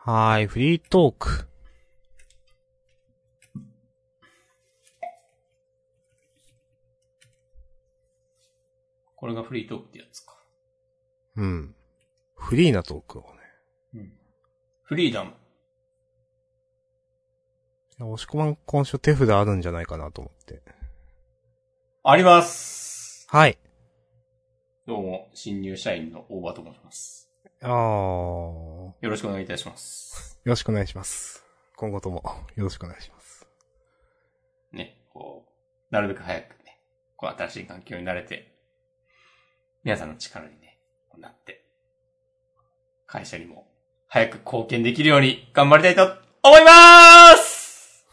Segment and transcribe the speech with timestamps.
[0.00, 1.48] はーい、フリートーク。
[9.16, 10.36] これがフリートークってやつか。
[11.36, 11.74] うん。
[12.36, 13.22] フリーなトークを
[13.94, 14.10] ね。
[14.84, 15.32] フリーダム。
[18.00, 20.62] 押し込まん今週手札あるんじゃないかなと思って。
[22.04, 23.26] あります。
[23.28, 23.58] はい。
[24.86, 27.27] どうも、新入社員の大場と申します。
[27.60, 27.68] あー。
[27.68, 30.38] よよろしくお願いいたします。
[30.44, 31.44] ろしくお願いします。
[31.76, 32.22] 今後とも
[32.56, 33.46] よろしくお願いします。
[34.72, 36.80] ね、こう、なるべく早くね、
[37.16, 38.52] こう新しい環境に慣れて、
[39.84, 40.78] 皆さんの力にね、
[41.18, 41.64] なって、
[43.06, 43.66] 会社にも
[44.06, 46.04] 早く貢献できるように頑張りたいと
[46.42, 48.06] 思います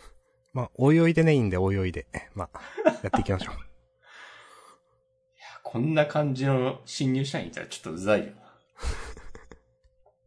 [0.53, 2.07] まあ、おいおいでね、いいんで、おいおいで。
[2.33, 2.61] まあ、
[3.03, 3.55] やっていきましょう。
[5.63, 8.31] こんな感じの新入社員いたらちょっとうざいよな。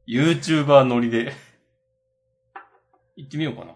[0.08, 1.34] YouTuber ノリで、
[3.14, 3.74] 行ってみようかな。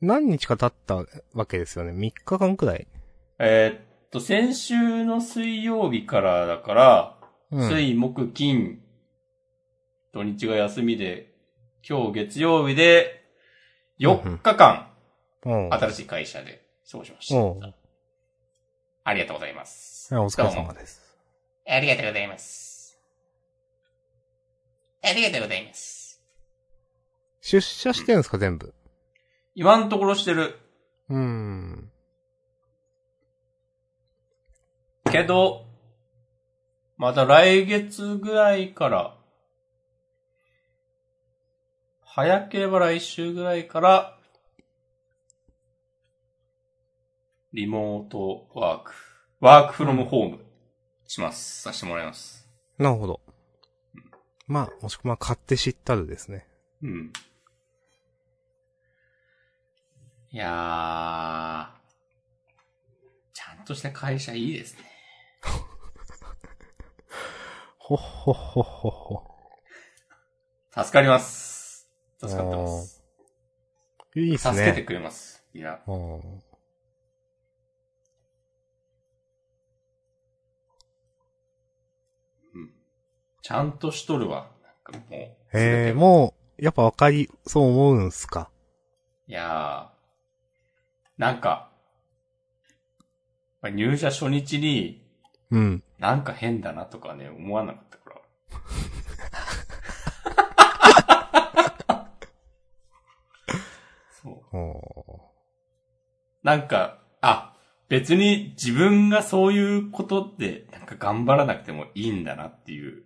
[0.00, 1.90] 何日か経ったわけですよね。
[1.90, 2.86] 3日間くらい？
[3.40, 7.18] えーっと、先週の水曜日からだから、
[7.50, 7.68] うん。
[7.68, 8.80] 水、木、金、
[10.12, 11.32] 土日が休みで、
[11.88, 13.24] 今日月曜日で、
[13.98, 14.92] 4日間、
[15.44, 17.74] おう新しい会社で過ごしました。
[19.02, 20.14] ありがとうございます。
[20.14, 21.02] はいお疲れ様です。
[21.66, 22.67] ありがとうございます。
[25.08, 26.22] ありがとうございます。
[27.40, 28.74] 出社してるんですか、全部？
[29.54, 30.58] 今のところしてる。
[31.08, 31.90] うーん。
[35.10, 35.66] けど、
[36.96, 39.16] また来月ぐらいから、
[42.02, 44.18] 早ければ来週ぐらいから、
[47.52, 48.92] リモートワーク、
[49.40, 50.38] ワークフロムホーム
[51.06, 51.62] します。
[51.62, 52.46] させてもらいます。
[52.76, 53.20] なるほど。
[54.48, 56.46] まあ、もしくは買って知ったるですね。
[56.82, 57.12] うん。
[60.30, 61.78] いやー、
[63.34, 64.84] ちゃんとした会社いいですね。
[67.78, 69.22] ほっほっほっほっほ。
[70.82, 71.88] 助かります。
[72.18, 73.04] 助かってます。
[74.16, 74.84] いいっす助けてね。
[74.84, 75.44] くれます。
[75.54, 75.80] いや。
[83.48, 84.50] ちゃんとしとるわ。
[84.62, 85.20] なんかもう。
[85.58, 88.50] へえ、もう、やっぱわかり、そう思うんすか？
[89.26, 91.70] いやー、なんか、
[93.62, 95.02] まあ入社初日に、
[95.50, 95.82] うん。
[95.98, 98.20] なんか変だなとかね、思わなかったから。
[104.22, 104.56] そう。
[104.58, 105.32] お
[106.42, 107.56] なんか、あ、
[107.88, 113.04] 別に自分がそういうことで、なんか頑張らなくてもいいんだなっていう、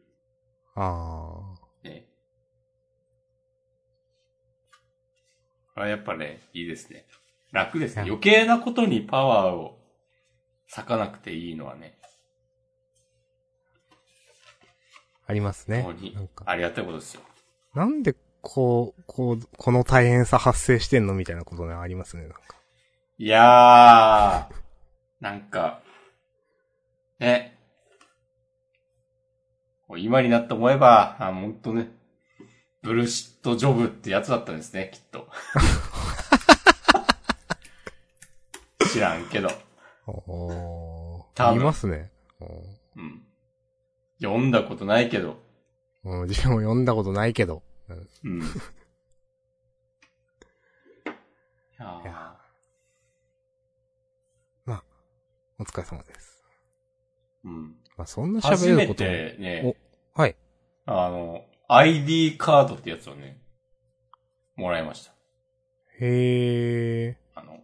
[0.77, 2.07] ーあね。
[5.75, 7.05] これはやっぱね、いいですね。
[7.53, 8.03] 楽ですね。
[8.03, 9.79] 余計なことにパワーを
[10.71, 12.03] 割かなくていいのはね、ー
[15.27, 16.03] ありますね本当。
[16.03, 17.23] になんか、ありがたいことですよ。
[17.75, 22.41] なんで、こう、こう、この大変さ発生してんのみたいなことね、ありますね、なんか。
[23.19, 24.55] いやー、
[25.21, 25.81] なんか、
[27.21, 27.57] ね。
[29.99, 31.91] 今になって思えば、あ、ほんとね、
[32.83, 35.29] ブルシットジョブってやつだったんですね、きっと。
[38.93, 39.49] 知らんけど。
[40.07, 42.11] おーいますね。
[42.97, 43.23] うん。
[44.21, 45.41] 読んだことないけど。
[46.05, 47.63] うんうん、自分も読んだことないけど。
[47.89, 48.43] うん うん。
[48.43, 48.45] い
[51.79, 52.43] やーいや
[55.63, 56.43] お疲れ様です。
[57.45, 57.77] うん。
[57.97, 59.11] まあ、そんな初め喋ることも。
[59.11, 59.77] てね、
[60.15, 60.37] はい。
[60.87, 63.39] あの、ID カードってやつをね、
[64.57, 65.13] もらいました。
[66.01, 67.17] へえ。
[67.35, 67.61] あの、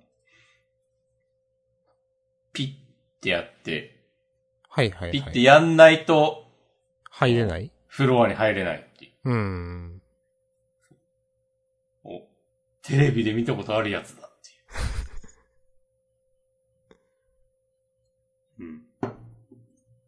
[2.52, 3.96] ピッてやって、
[4.68, 5.42] はいはいピッてはい。
[5.42, 6.46] やんないと、
[7.10, 7.72] 入れない？
[7.86, 9.30] フロアに入れないっていう。
[9.30, 10.02] うーん。
[12.04, 12.22] お、
[12.82, 14.27] テレビで見たことあるやつだ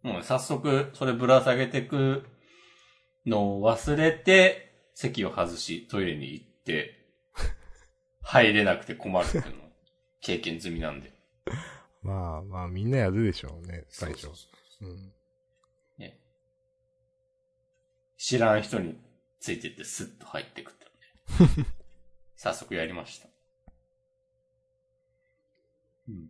[0.03, 2.25] もうね早速、それぶら下げてく
[3.27, 6.97] のを忘れて、席を外し、トイレに行って、
[8.23, 9.71] 入れなくて困るっていうのを
[10.21, 11.13] 経験済みなんで。
[12.03, 14.29] まあまあ、みんなやるでしょうね、最初。
[18.21, 19.01] 知らん人に
[19.41, 20.85] ついてってスッと入ってくって
[21.43, 21.67] のね。
[22.37, 23.29] 早速やりました。
[26.07, 26.29] うん。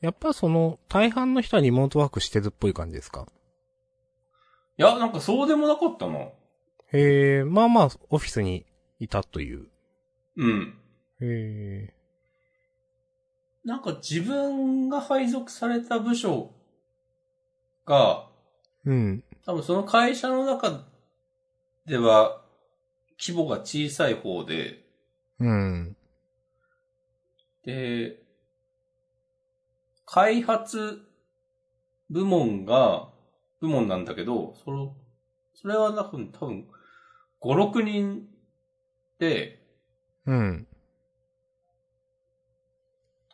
[0.00, 3.26] やっぱその、大半の人はリモートワークしてるっぽい感じですか？
[4.78, 6.18] いや、なんかそうでもなかったな。
[6.92, 8.64] へえ、まあまあ、オフィスに
[9.00, 9.66] いたという。
[10.36, 10.78] うん。
[11.20, 11.94] へえ。
[13.64, 16.54] なんか自分が配属された部署
[17.84, 18.28] が、
[18.84, 19.24] うん。
[19.44, 20.84] 多分その会社の中
[21.86, 22.40] では
[23.20, 24.84] 規模が小さい方で、
[25.40, 25.96] うん。
[27.64, 28.22] で、
[30.10, 31.02] 開発
[32.08, 33.10] 部門が、
[33.60, 34.96] 部門なんだけど、その、
[35.54, 36.66] それは多分、多分、
[37.42, 38.26] 5、6人
[39.18, 39.60] で、
[40.24, 40.66] うん。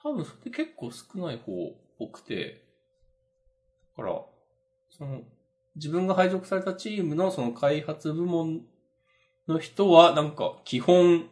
[0.02, 2.64] 多分それ結構少ない方っぽくて、
[3.96, 4.20] だから、
[4.90, 5.22] その、
[5.76, 8.62] 自分が配属されたチームのその開発部門
[9.46, 11.28] の人は、なんか基本、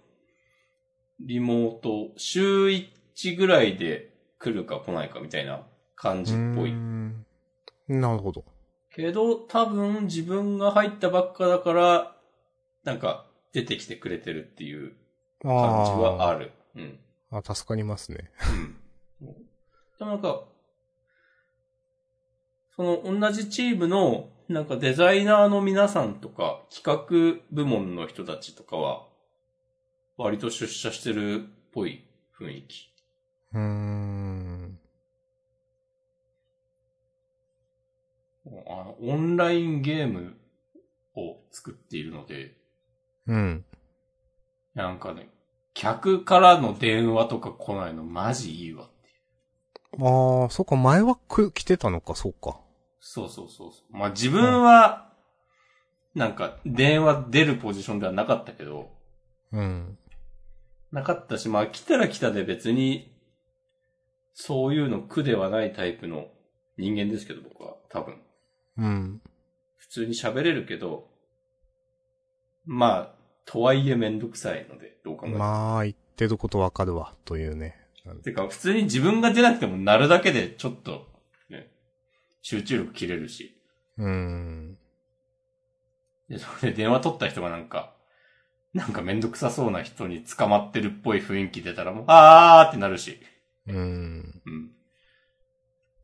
[1.19, 4.12] リモート、週1ぐらいで
[4.43, 5.63] 来るか来ないかみたいな
[5.95, 6.75] 感じっぽい。
[7.89, 8.45] なるほど。
[8.95, 12.17] けど、多分自分が入ったばっかだから、
[12.85, 14.95] なんか出てきてくれてるっていう
[15.45, 16.51] あ感じはあある。
[16.75, 16.99] うん。
[17.31, 18.31] あ、助かりますね。
[19.21, 19.35] うん。
[19.99, 20.43] でもなんか、
[22.75, 29.07] その同じチームの、なんかデザイナーの皆さんとか、企画部門の人たちとかは、
[30.17, 32.05] 割と出社してるっぽい
[32.39, 32.93] 雰囲気。
[33.55, 34.22] うーん。
[39.03, 40.37] オンラインゲーム
[41.17, 42.57] を作っているので、
[43.27, 43.65] うん。
[44.75, 45.29] なんかね、
[45.75, 50.07] 客からの電話とか来ないのマジいいわっていう。
[50.07, 52.61] ああ、そっか、前はく来てたのか、そうか。
[53.01, 53.97] そうそうそうそう。
[53.97, 55.13] まあ自分は、
[56.15, 58.91] なんか電話出るポジションではなかったけど、
[59.51, 59.99] うん。
[60.93, 63.13] なかったし、まあ来たら来たで別に、
[64.35, 66.29] そういうの苦ではないタイプの
[66.79, 68.19] 人間ですけど、僕は多分。
[68.79, 69.21] うん。
[69.77, 71.09] 普通に喋れるけど、
[72.65, 75.39] まあ、とはいえめんどくさいので、どう考えても。
[75.39, 77.77] まあ、言ってることわかるわ、というね。
[78.25, 81.09] てか、普通に自分が出なくてもなるだけでちょっと、
[81.51, 81.71] ね、
[82.41, 83.57] 集中力切れるし。
[83.99, 84.79] うーん。
[86.29, 87.95] で、それで電話取った人がなんか、
[88.75, 93.21] なんかめんどくさそうな人に捕まってるっぽい雰囲気出たらもう、あーってなるし。
[93.67, 94.43] うーん。
[94.47, 94.71] うん。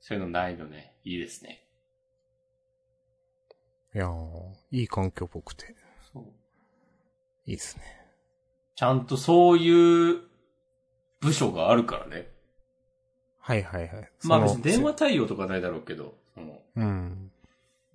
[0.00, 0.94] そういうのないのね。
[1.04, 1.67] いいですね。
[3.98, 4.20] いやー、
[4.70, 5.74] いい環境っぽくて、
[6.12, 6.22] そう。
[7.46, 7.82] いいですね。
[8.76, 10.20] ちゃんとそういう
[11.18, 12.28] 部署があるからね。
[13.40, 14.10] はいはいはい。
[14.22, 17.32] まあ別に電話対応とかないだろうけど、その、うん。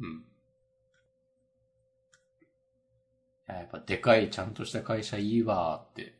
[0.02, 0.18] うん。
[0.18, 0.24] い
[3.48, 6.16] ややっぱでかいちゃんとした会社いいわーって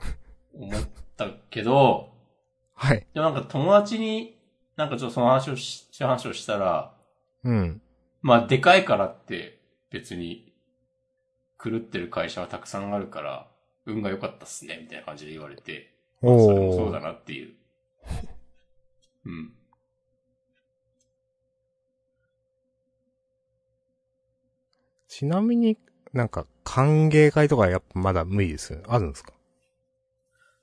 [0.58, 0.82] 思っ
[1.16, 2.12] たけど、
[2.74, 3.06] はい。
[3.14, 4.40] でもなんか友達に
[4.74, 6.96] なんかちょっとその話をし、話をしたら、
[7.44, 7.82] うん。
[8.22, 9.58] まあでかいからって
[9.90, 10.52] 別に
[11.62, 13.48] 狂ってる会社はたくさんあるから、
[13.86, 17.02] 運が良かったっすね、みたいな感じで言われて、おそれもそうだー。
[17.02, 17.54] なっていう。
[19.26, 19.52] うん。
[25.08, 25.76] ちなみに
[26.12, 28.84] なんか歓迎会とかやっぱまだ無理ですよね。
[28.88, 29.32] あるんですか？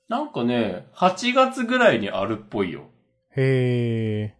[0.08, 2.88] なんかね、8月ぐらいにあるっぽいよ。
[3.36, 4.34] へ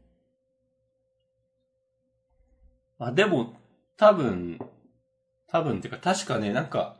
[2.98, 3.54] あ、でも、
[3.96, 4.58] 多分、
[5.48, 6.96] 多分っていうか確かね、なんか、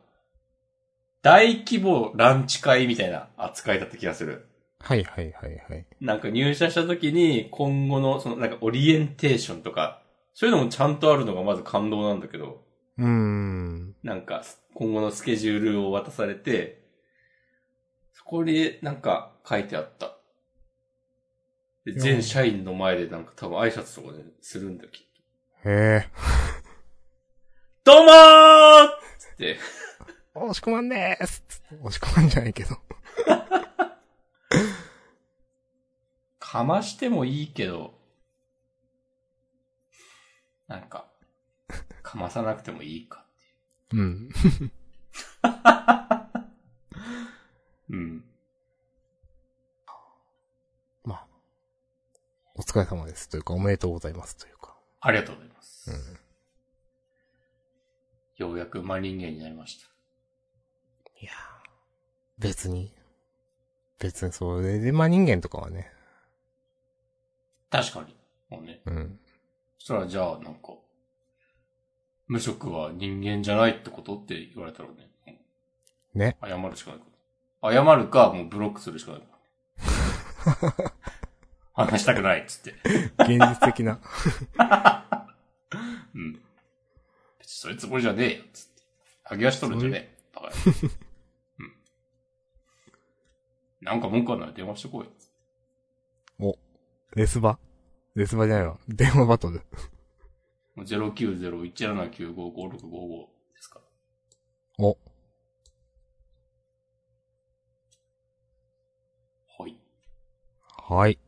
[1.23, 4.49] 大規模ランチ会みたいな扱いだった気がする。
[4.81, 4.85] ー。
[4.85, 5.87] はいはいはいはい。
[6.01, 10.03] なんか入社した時に今後のそのなんかオリエンテーションとか、
[10.35, 12.63] そういうのもちゃんとあるのがまず感動なんだけど、
[12.99, 13.95] うーん。
[14.03, 14.45] なんか
[14.75, 16.87] 今後のスケジュールを渡されて、
[18.13, 20.17] そこになんか書いてあった。
[21.85, 25.08] で全社員の前でなんか多分挨拶とかでするんだよ、きっと。
[25.65, 26.09] へえ。
[27.83, 28.15] どうもー
[29.19, 29.59] つって、
[30.35, 32.77] 押し込まんねーすつって押し込まんじゃないけど。
[36.39, 37.95] かましてもいいけど、
[40.69, 41.07] なんか、
[42.03, 43.25] かまさなくてもいいか。
[43.93, 44.31] うん。
[47.91, 48.25] うん。
[51.05, 51.27] まあ。
[52.55, 53.29] お疲れ様です。
[53.29, 54.37] というか、おめでとうございます。
[54.37, 54.68] というか。
[55.09, 55.91] ありがとうございます。
[55.91, 56.19] うん。
[58.37, 59.87] ようやく馬人間になりました。
[61.23, 61.35] いやー
[62.43, 62.93] 別に。
[63.99, 65.91] 別にそれで、まあ人間とかはね。
[67.71, 68.15] 確かに。
[68.51, 68.83] もうね。
[68.85, 69.19] うん。
[69.79, 70.75] そしたらじゃあ、なんか、
[72.27, 75.41] 無職は人間じゃないってことって言われたらね、
[76.15, 76.37] ね。
[76.43, 77.07] 謝るしかないか
[77.63, 77.73] ら。
[77.73, 80.93] 謝るか、もうブロックするしかないから。
[81.73, 82.75] 話したくないっつって。
[83.23, 84.01] 現実的な。
[86.19, 86.43] うん。
[87.43, 88.83] そういうつもりじゃねえよ、つって。
[89.25, 90.19] 剥ぎ足取るんじゃねえ。
[90.35, 90.53] バカや。
[91.61, 91.73] うん。
[93.81, 95.13] なんか文句あんなら電話してこいよ。
[97.15, 97.59] レスバ？
[98.15, 98.79] レスバじゃないわ。
[98.89, 99.63] 電話バトル。
[100.75, 103.81] もう090-179-5565ですか
[104.79, 104.85] ら。
[104.85, 104.99] お。
[109.59, 109.81] はい。
[110.67, 111.19] はい。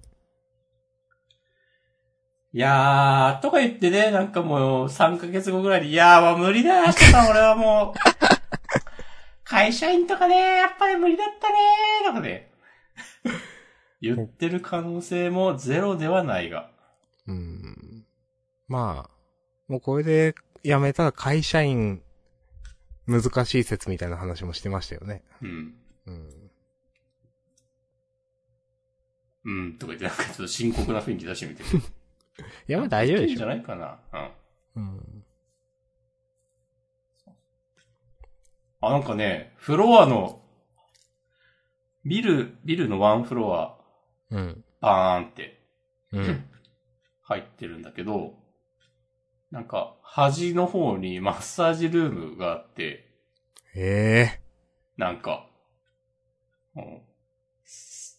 [2.52, 8.00] いやー、とか言ってね、なんかもう3ヶ月後ぐらいに、いやーもう無理だよ、した俺はもう。
[9.44, 12.50] 会社員とかね、やっぱり無理だったねー、とかね。
[14.00, 16.70] 言ってる可能性もゼロではないが。
[17.28, 18.04] うーん。
[18.66, 19.10] まあ、
[19.68, 22.02] もうこれで辞めたら会社員、
[23.06, 25.22] 難しい説みたいな話もしてましたよね。
[25.40, 25.74] うん。
[26.06, 26.50] うん。
[29.44, 31.82] うん、とか言ってなんかちょっと深刻な雰囲気出してみてる。
[32.68, 33.48] いや、まあ大丈夫でいいんじゃしょ。
[33.48, 33.98] ないかな。
[34.76, 34.82] うん。
[34.82, 35.24] うん。
[38.80, 40.42] あ、なんかね、フロアの、
[42.04, 43.78] ビル、ビルのワンフロア、
[44.30, 44.64] うん。
[44.80, 45.60] バーンって
[46.12, 46.44] うん。
[47.22, 48.34] 入ってるんだけど、
[49.50, 53.06] なんか、端の方にマッサージルームがあって、
[53.74, 54.40] ええ
[54.96, 55.46] なんか、
[56.76, 57.02] うん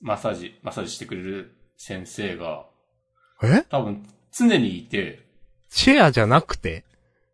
[0.01, 2.65] マッサージ、マッサージしてくれる先生が、
[3.43, 3.65] え？
[3.69, 5.25] 多分常にいて、
[5.69, 6.83] チェアじゃなくて？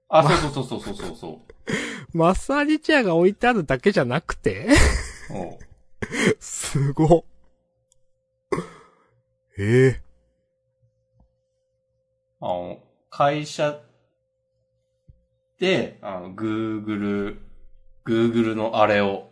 [0.09, 1.53] あ、そうそうそうそうそうそう。
[2.17, 4.69] マッサージチェアが置いてあるだけじゃなくて？
[6.39, 7.23] すごっ。
[9.57, 9.87] え？
[9.87, 10.01] え
[12.39, 13.81] あの、会社
[15.59, 17.39] で、あの、Google、
[18.05, 19.29] Google のあれを、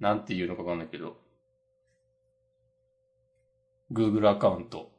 [0.00, 1.16] なんて言うのかわかんないけど、
[3.92, 4.90] Google アカウント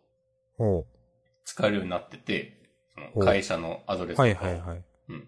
[1.43, 2.57] 使えるようになってて、
[2.93, 4.83] その会社のアドレスとかはいはいはい。
[5.09, 5.27] うん。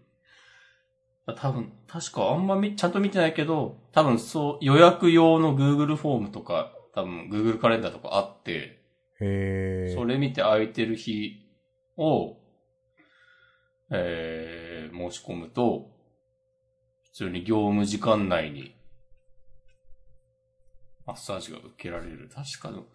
[1.35, 8.81] 多分、確かあんまみ、ちゃんと見てないけど、多分そう、予約用の Google フォームとか、多分 Google カレンダーとかあって、
[9.19, 9.93] へえ。
[9.95, 11.45] それ見て空いてる日
[11.97, 12.37] を、
[13.89, 15.91] えー、申し込むと、
[17.03, 18.75] 普通に業務時間内に、
[21.05, 22.29] マッサージが受けられる。
[22.33, 22.85] 確かの、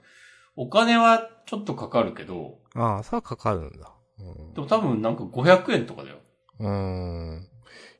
[0.56, 3.92] お金はちょっとかかるけど、ああ、さあかかるんだ。
[4.18, 6.16] うんでも多分なんか500円とかだよ。
[6.60, 7.48] うーん。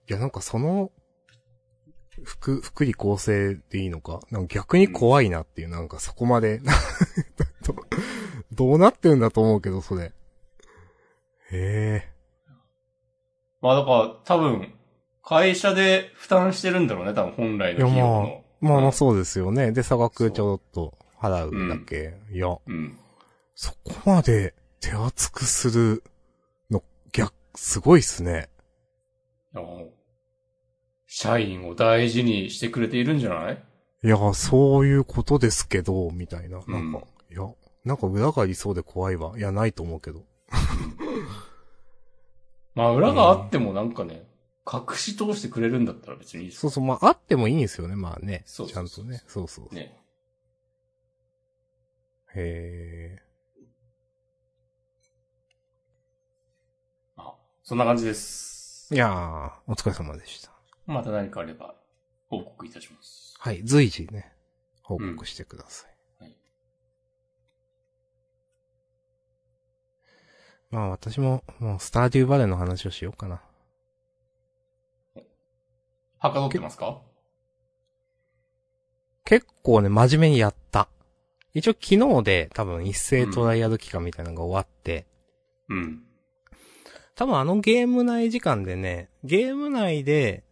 [0.09, 0.91] いや、なんかその、
[2.25, 4.21] 福、福利厚生でいいのか？
[4.31, 6.61] なんか逆に怖いなっていう、なんかそこまで、
[7.65, 7.75] ど
[8.53, 10.05] どうなってるんだと思うけど、それ。
[10.05, 10.13] へ
[11.53, 12.13] え。
[13.61, 14.75] まあだから多分、
[15.23, 18.45] 会社で負担してるんだろうね、多分本来の費用の。
[18.61, 19.73] まあまあうんそうですよね。
[19.73, 22.15] で、差額ちょっと払うだけ？
[22.33, 22.99] いや、うん。
[23.55, 26.03] そこまで手厚くする
[26.71, 28.49] の、逆、すごいっすね。
[31.07, 33.63] 社員を大事にしてくれているんじゃない？
[34.03, 36.59] いや、そういうことですけど、みたいな。
[36.67, 37.43] うんなんか、いや、
[37.85, 39.39] なんか裏がありそうで怖いわ。
[39.39, 40.25] いや、ないと思うけど。
[42.75, 44.27] まあ裏があってもなんかね、
[44.67, 48.45] 隠し通してくれるんだったら別にいいそうそう、まあ、あってもいいんですよね、まあね。
[48.47, 49.23] そうちそうそうんゃとね。
[49.27, 49.75] そうそうそう。
[49.75, 49.95] ね。
[52.35, 53.19] へ
[57.17, 58.97] あ、そんな感じですー。
[58.97, 58.99] い。
[58.99, 60.51] やー、お疲れ様でした。
[60.87, 61.75] また何かあれば
[62.29, 63.35] 報告いたします。
[63.39, 64.33] はい、随時ね、
[64.83, 65.91] 報告してください。
[65.91, 66.37] うんはい
[70.71, 73.43] まあ私も、もうスターデューバレーの話をしようかな。
[76.19, 77.03] はかどってますか？
[79.27, 80.89] 結構ね、真面目にやった。
[81.55, 85.07] 一応昨日で多分一斉トライアル期間みたいなのが終わって、
[85.69, 86.03] うん。
[87.15, 90.45] 多分あのゲーム内時間でね、ゲーム内で、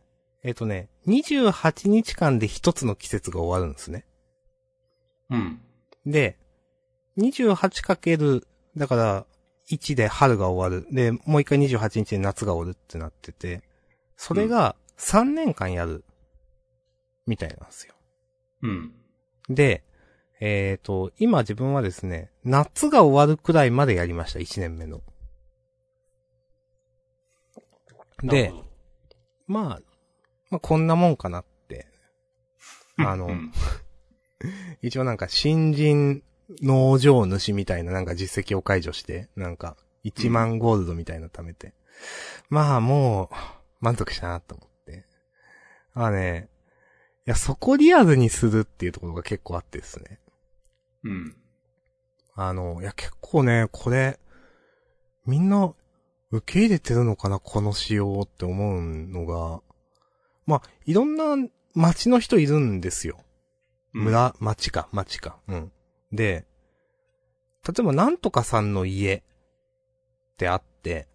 [0.42, 4.04] えっ、とね、28日間で一つの季節が終わるんですね。
[5.30, 5.60] うん。
[6.06, 6.38] で、
[7.18, 9.26] 28かける、だから、
[9.70, 10.86] 1で春が終わる。
[10.92, 13.62] で、もう一回28日で夏が終わるってなってて、
[14.16, 16.04] それが3年間やる、
[17.26, 17.94] みたいなんですよ。
[18.62, 18.92] うん。
[19.48, 19.84] で、
[20.40, 25.02] えっ、と、今自分はですね、夏が終わるくらいまでやりました、1年目の。
[28.22, 28.52] で
[29.46, 29.80] まあ、
[30.50, 31.86] まあこんなもんかなって。
[32.98, 33.52] あの、うん
[34.80, 36.22] 一応なんか新人
[36.62, 41.74] 農場主みたいななんか実績を解除して、なんか1万ゴールドみたいなの貯めて。
[42.48, 43.34] まあもう、
[43.80, 45.04] 満足したなと思って。
[45.92, 46.48] ああね、
[47.26, 50.18] いや、そこリアルにするっていうところが結構あってですね。
[51.04, 51.36] うん。
[52.34, 54.18] あの、いや結構ね、これ、
[55.26, 55.74] みんな、
[56.30, 59.60] 受け入れてるのかな、この仕様って思うのが、
[60.46, 61.36] まあ、いろんな
[61.74, 63.18] 町の人いるんですよ。
[63.92, 65.38] 村、町か、町か。
[65.48, 65.72] うん。
[66.12, 66.46] で、
[67.66, 69.22] 例えばなんとかさんの家っ
[70.36, 71.08] てあって、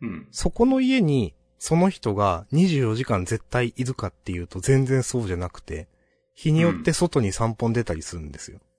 [0.00, 0.28] うん。
[0.30, 5.88] そこの家に、その人が24時間絶対いるかっていうと全然そうじゃなくて、
[6.34, 8.58] 日によって外に散歩に出たりするんですよ。
[8.58, 8.71] うん。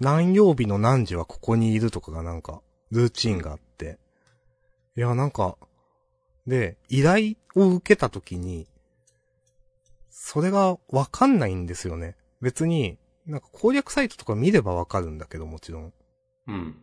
[0.00, 2.60] 何曜日の何時はここにいるとかがなんか、
[2.90, 3.98] ルーチンがあって。
[4.96, 5.56] いや、なんか、
[6.46, 8.66] で、依頼を受けたときに、
[10.10, 12.16] それがわかんないんですよね。
[12.40, 15.92] 別に、なんか攻略サイトとか見ればわかるんだけど、もちろん。
[16.46, 16.76] うん。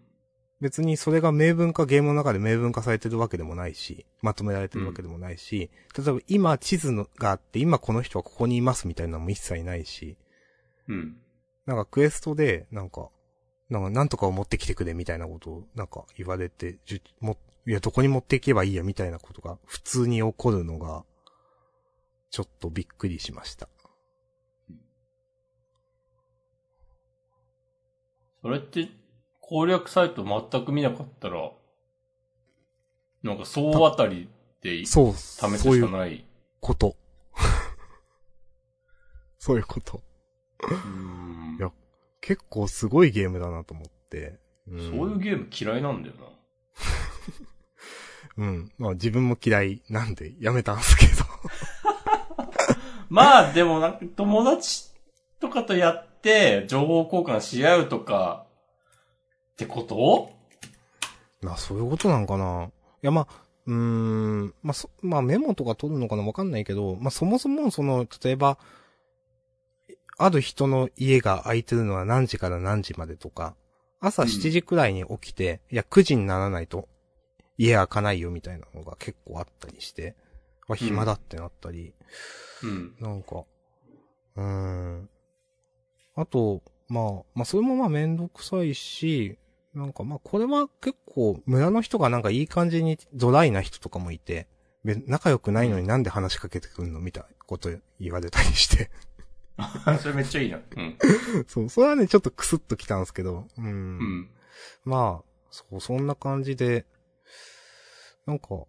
[0.59, 10.17] 別にそれが明文化、ゲームの中で明文化されてるわけでもないし、まとめられてるわけでもないし、例えば今地図のがあって、今この人はここにいますみたいなのも一切ないし、
[10.87, 11.17] うん。
[11.65, 13.09] なんかクエストで、なんか、
[13.69, 21.05] なんかなんとかを持ってきてくれみたいなことをなんか言われて、じゅも、いや、どこに持っていけばいいやみたいなことが普通に起こるのが、
[22.29, 23.69] ちょっとびっくりしました。
[28.41, 28.89] それって、
[29.39, 31.51] 攻略サイト全く見なかったら、
[33.23, 34.29] なんか総当たり
[34.61, 36.25] で試そう、すそういうしかない。
[36.59, 36.97] こと。
[39.39, 40.01] そういうこと。
[40.69, 41.71] うんいや
[42.21, 44.39] 結構すごいゲームだなと思って。
[44.67, 46.23] うんそういうゲーム嫌いなんだよな。
[48.37, 48.71] うん。
[48.77, 51.23] まあ自分も嫌いなんでやめたんですけど。
[53.09, 54.89] まあ、でもなんか友達
[55.39, 58.47] とかとやって、情報交換し合うとか、
[59.51, 60.31] ってこと？
[61.41, 62.65] まあそういうことなんかな。
[62.65, 62.69] い
[63.01, 66.23] やまあ、うーん、まあそ、まあメモとか取るのかな？
[66.23, 68.57] わかんないけど、まあそもそもその、例えば、
[70.17, 73.55] ある人の家が空いてるのは何時から何時までとか、
[73.99, 76.87] 朝うん7時くらいに起きて、いや9時にならないと
[77.57, 80.15] 家開かないよみたいなのが結構あったりして、
[80.67, 81.93] あ、暇だってなったり、
[82.63, 82.95] うん。
[82.99, 83.43] なんか、
[84.35, 85.09] うーん。
[86.15, 89.37] あと、まあ、まあそれもまあめんどくさいし、
[89.73, 94.47] なんかまあこれは結構村の人がなんかいい感じにドライな人とかもいて、
[94.83, 98.91] べ仲良くないのになんで話しかけてくんのみたいなこと言われたりして。
[100.01, 100.57] それめっちゃいいな。
[100.57, 100.97] うん。
[101.47, 103.65] そう、それはね、ちょっとクスッときたんですけど、うん。
[103.65, 104.29] うん。
[104.83, 106.85] まあ、そう、そんな感じで、
[108.25, 108.65] なんか、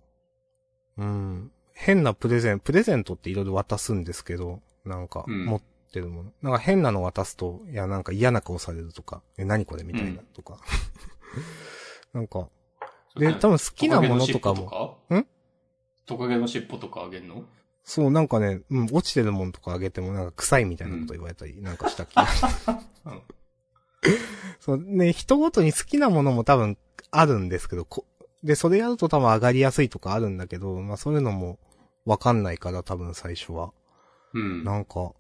[0.96, 5.62] うん、変なプレゼン、プレゼントっていろいろ渡すんですけど、なんか、うん持っ
[5.94, 6.32] てるもの。
[6.42, 10.58] なんか変なの渡すと、いや、なんか嫌な顔されるとか、え、何これみたいなとか。
[12.12, 12.48] なんか、
[13.16, 15.26] で、多分好きなものとかも、もん？
[16.04, 17.44] トカゲの尻尾とかあげんの？
[17.84, 22.26] そう、なんかね、うん、落ちてるものとかあげてもなんか臭いみたいなこと言われたり、なんかした気が
[23.04, 23.22] う ん
[24.58, 26.78] そう、ね、人ごとに好きなものも多分
[27.10, 28.06] あるんですけど、こ
[28.42, 31.58] で、それやると多分上がりやすいとかあるんだけど、まあそういうのも
[32.04, 33.72] わかんないから多分最初は。
[34.34, 34.64] うん。
[34.64, 35.12] なんか、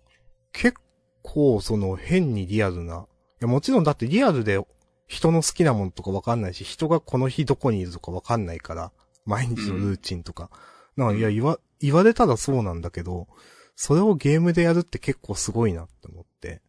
[0.52, 0.78] 結
[1.22, 3.06] 構その変にリアルな。
[3.40, 4.64] いやもちろんだってリアルで
[5.06, 8.92] 人の好きなものとかわかんないし、人がこの日どこにいるとかわかんないから、
[9.24, 10.50] 毎日のルーチンとか。
[10.96, 13.28] なんかいや、言わ、言われたらそうなんだけど、
[13.76, 16.62] それをゲームでやるって結構すごいなって思って。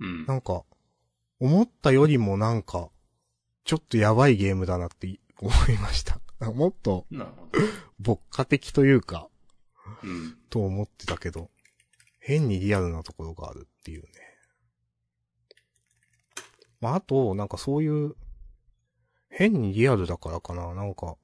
[0.00, 0.26] うん。
[0.26, 0.64] なんか、
[1.40, 2.90] 思ったよりもなんか、
[3.64, 6.20] ちょっとやばいゲームだなって思いました。
[6.52, 7.06] もっと、
[7.98, 9.28] 牧歌的というか、
[10.02, 10.08] ど。
[10.08, 10.38] うん。
[10.50, 11.50] と思ってたけど、
[12.18, 14.08] 変にリアルなところがあるっていうね。
[16.80, 18.14] まあ、あと、なんかそういう、
[19.28, 21.16] 変にリアルだからかな、なんか、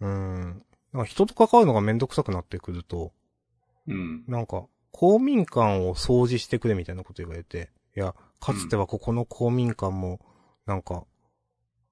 [0.00, 3.12] うーん、なんか人と関わるのがめんどくさくなってくると、
[3.86, 4.24] うん。
[4.26, 10.20] なんか、公民館を掃除してくれみたいなこと言われて、いや、かつてはここの公民館も、
[10.66, 11.04] なんか、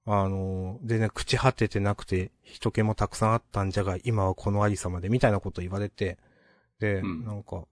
[0.05, 6.17] あのー、でね、朽ち果ててなくて、人気もたくさんあったんじゃが、今はこのありさまで、みたいなこと言われて、
[6.79, 7.65] で、うんなんか、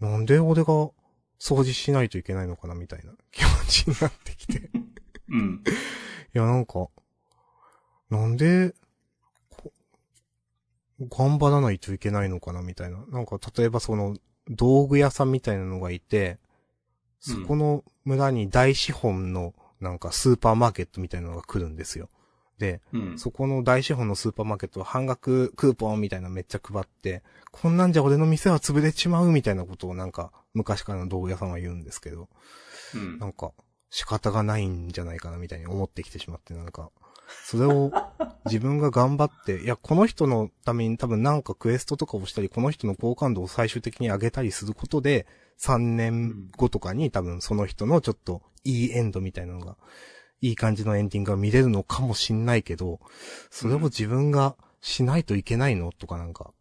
[0.00, 0.90] なんで俺が
[1.38, 4.58] 掃除しないといけないのかな、みたいな気持ちになってきて。
[4.58, 4.60] い
[5.30, 5.64] うん。
[6.32, 6.88] や、なんか、
[8.10, 8.76] なんで、こ
[11.08, 12.98] 頑張らないといけないのかなみたいな。
[13.10, 14.16] なんか、例えばその、
[14.48, 16.38] 道具屋さんみたいなのがいて、
[17.20, 22.10] そこの村に大資本の、なんかスーパーマーケットみたいなのが来るんですよ。
[22.58, 23.18] で、うん。
[23.18, 32.28] そこの大資本のスーパーマーケットは半額クーポンみたいなのめっちゃ配って、こんなんじゃ俺の店は潰れちまうみたいなことをなんか、昔からの道具屋さんは言うんですけど、
[32.94, 33.52] うんなんか、
[33.88, 36.90] 仕方がないんじゃないかなみたいに思ってきてしまって、なんか、
[37.44, 37.92] それを
[38.46, 45.26] 自分が頑張って、いや、この人のために多分なんかクエストとかをしたり、この人の好感度を最終的に上げたりすることで、
[45.60, 49.76] 3年後とかに多分その人のちょっといいエンドみたいなのが
[50.40, 53.00] いい感じのエンディングが見れるのかもしんないけど、
[53.50, 56.52] それを自分がしないといけないのとかなんか、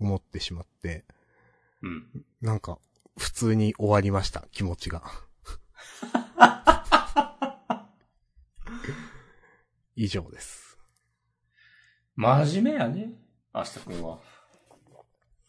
[0.00, 1.04] 思ってしまって、
[1.82, 2.06] うん。
[2.40, 2.78] なんか、
[3.16, 5.02] 普通に終わりました、気持ちが。
[9.96, 10.78] 以上です。
[12.16, 13.12] 真面目やね。
[13.54, 14.18] 明日くんは。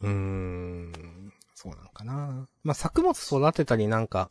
[0.02, 2.48] うーん、そうなんかな。
[2.64, 4.30] まあ、作物育てたりなんか、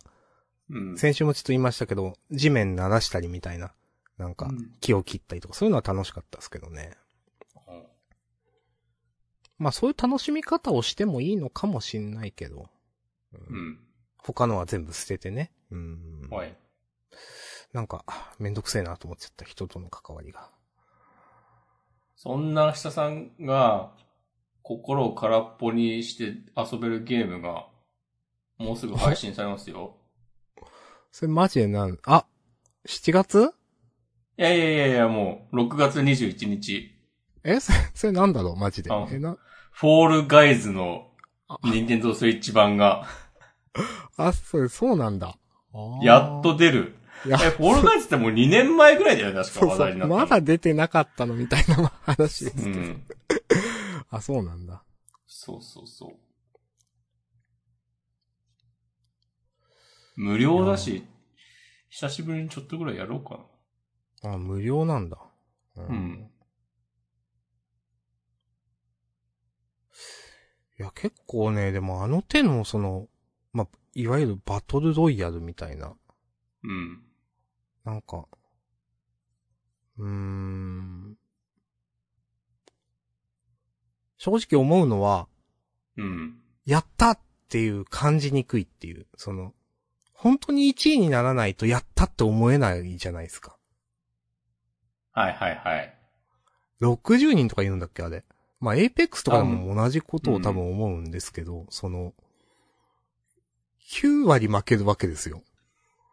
[0.71, 0.99] うん。
[0.99, 3.73] 先週もちょっと言いましたけど、地面鳴らしたりみたいな、
[4.19, 6.97] なんかうん、木を切ったりとか、そういうのは楽しかったですけどね。
[9.59, 12.69] まあ、そういう楽しみ方をしてもいいのかもしんないけど、
[13.33, 13.79] うん。
[14.19, 15.53] 他のは全部捨ててね。
[15.71, 16.29] うん。
[16.31, 16.53] おい。
[17.75, 18.05] なんか、
[18.39, 20.49] めんどくせえなと思っちゃった、人との関わりが。
[22.15, 23.91] そんな明日さんが、
[24.63, 27.67] 心を空っぽにして遊べるゲームが、
[28.59, 29.97] もうすぐ配信されますよ。
[31.11, 32.25] それマジでなん、あ、
[32.87, 33.53] 7月？
[34.39, 36.95] いやいやいやいや、もう、6月21日、
[37.43, 38.57] えそれ、それなんだろう？
[38.57, 39.09] マジであ。
[39.11, 39.37] え、な、
[39.73, 41.09] フォールガイズの
[41.49, 43.05] あ、ニンテンドースイッチ版が、
[44.17, 45.37] あ、それ、そうなんだ。
[46.03, 46.95] やっと出る。
[47.27, 49.67] いやえ、フォールガイズってもう2年前ぐらいだよね、確か。
[49.67, 50.21] 話題になったの。
[50.21, 52.69] まだ出てなかったのみたいな話ですけど。
[52.69, 53.03] うん。
[54.11, 54.83] あ、そうなんだ。
[55.27, 56.17] そうそうそう。
[60.17, 61.05] 無料だし、
[61.89, 63.47] 久しぶりにちょっとぐらいやろうか
[64.23, 64.35] な。
[64.35, 65.19] あ、無料なんだ。
[65.77, 66.31] ううん。
[70.79, 73.09] いや、結構ね、でもあの手のその、
[73.53, 75.95] まあ、いわゆるバトルロイヤルみたいな、
[76.65, 77.03] うん。
[77.85, 78.27] なんか、
[79.99, 81.17] うーん。
[84.17, 85.29] 正直思うのは、
[85.97, 86.41] うん。
[86.65, 87.19] やったっ
[87.49, 89.53] ていう感じにくいっていう、その、
[90.15, 93.57] 本当に1位にならないとやったって思えないじゃないですか。
[95.13, 95.99] はいはいはい。
[96.81, 98.25] 60人とか言うんだっけあれ。
[98.61, 102.15] まあ、 Apex とかでも同じことを多分思うんですけど、その、
[103.91, 105.43] 9割負けるわけですよ。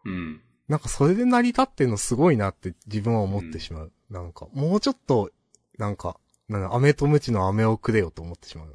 [0.04, 0.42] うん。
[0.72, 3.92] なんかそれで成り立ってんのすごいなって自分は思ってしまう。
[4.08, 5.30] なんか、もうちょっと、
[5.76, 6.16] なんか、
[6.48, 8.74] なんだ、飴とムチの飴をくれよと思ってしまう。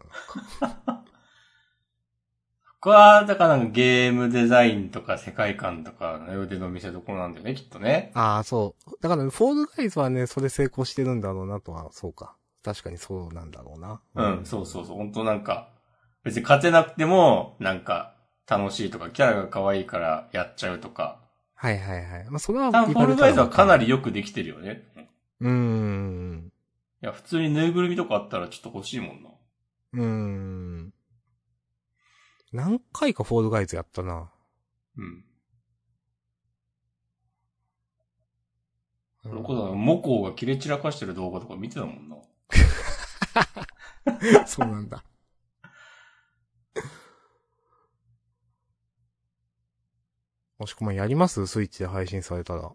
[2.80, 8.12] 僕は、だからゲームデザインとか世界観とかの腕の見せ所なんだよね、きっとね。
[8.14, 8.92] ああ、そう。
[9.02, 12.36] だから、フォールガイズはね、それ成功してるんだろうなとは、そうか。
[12.62, 14.02] 確かにそうなんだろうな。
[14.14, 14.98] うん、そうそうそう。
[14.98, 15.70] 本当なんか、
[16.24, 18.14] 別に勝てなくても、なんか、
[18.48, 21.26] 楽しいとか、キャラが可愛いからやっちゃうとか。
[21.60, 22.26] はいはいはい。
[22.30, 23.86] まあ、それはフォールガイズはかなり。
[23.86, 24.84] りよくできてるよね。
[25.42, 26.52] うーん。
[27.02, 29.30] いや、普通にぬいぐるみとかあったらちょっと欲しいもんな。
[29.94, 30.94] うーん。
[32.54, 34.32] 何回かフォールガイズやったな。
[34.98, 35.04] うん。
[35.04, 35.24] うん
[39.24, 42.16] それこそ、モコが切れ散らかしてる動画とか見てたもんな。
[44.48, 45.04] そうなんだ。
[50.58, 51.46] もしくはやります？
[51.48, 52.72] スイッチで配信されたら。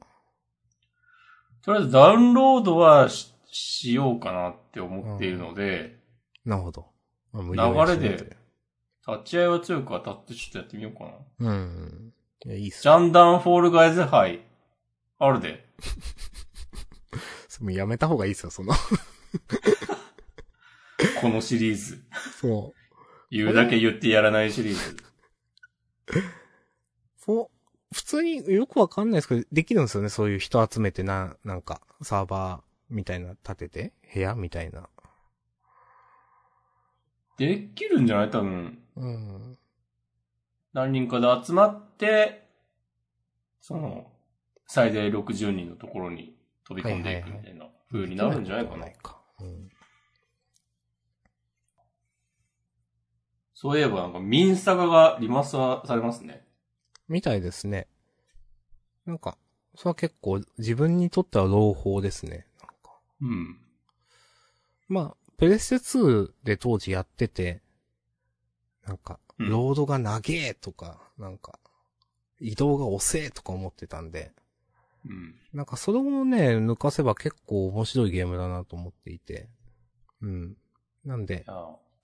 [1.63, 5.97] とりあえずダウンロードはししようかなって思っているので、
[6.45, 6.87] なるほど。
[7.35, 7.55] 流
[7.87, 8.37] れで。
[9.07, 11.11] 立ち会いは強く当たってちょっとやってみようかな。
[11.51, 12.13] うん。
[12.47, 14.43] いや、いいっすジャンダンフォールガイズ杯、
[15.19, 15.67] あるで。
[17.61, 18.73] もうやめた方がいいっすよ、その。
[21.21, 22.03] このシリーズ。
[22.41, 22.79] そう。
[23.31, 24.97] 言うだけ言ってやらないシリーズ。
[27.19, 27.49] そう。
[27.93, 30.09] 普通によくわかんないですけど、できるんですよね。
[30.09, 34.89] そういう人集めてな、なんか、サーバーみたいな立てて、部屋みたいな。
[37.39, 38.31] できるんじゃない？
[38.31, 38.79] 多分。
[38.97, 39.59] うん。
[40.73, 42.49] 何人かで集まって、
[43.61, 44.11] その、
[44.67, 48.87] 最大60人のところに飛び込んでいくみたいな風になるんじゃないかな。
[49.41, 49.69] うん。
[53.55, 56.45] そういえばなんかミンサガがリマスターされますね。
[57.09, 57.87] みたいですね。
[59.07, 59.37] なんか、
[59.75, 62.47] それは結構自分にとっては朗報ですね。
[62.61, 63.59] なんかうん。
[64.89, 67.63] まあ、プレステ2で当時やってて、
[68.87, 71.59] なんか、うんロードが長えとか、なんか、
[72.39, 74.31] 移動が遅えとか思ってたんで、
[75.05, 75.35] うん。
[75.53, 79.49] なんかそれもね、抜かせば結構面白いゲームだなと思っていて。
[80.21, 80.57] うん。
[81.05, 81.45] なんで、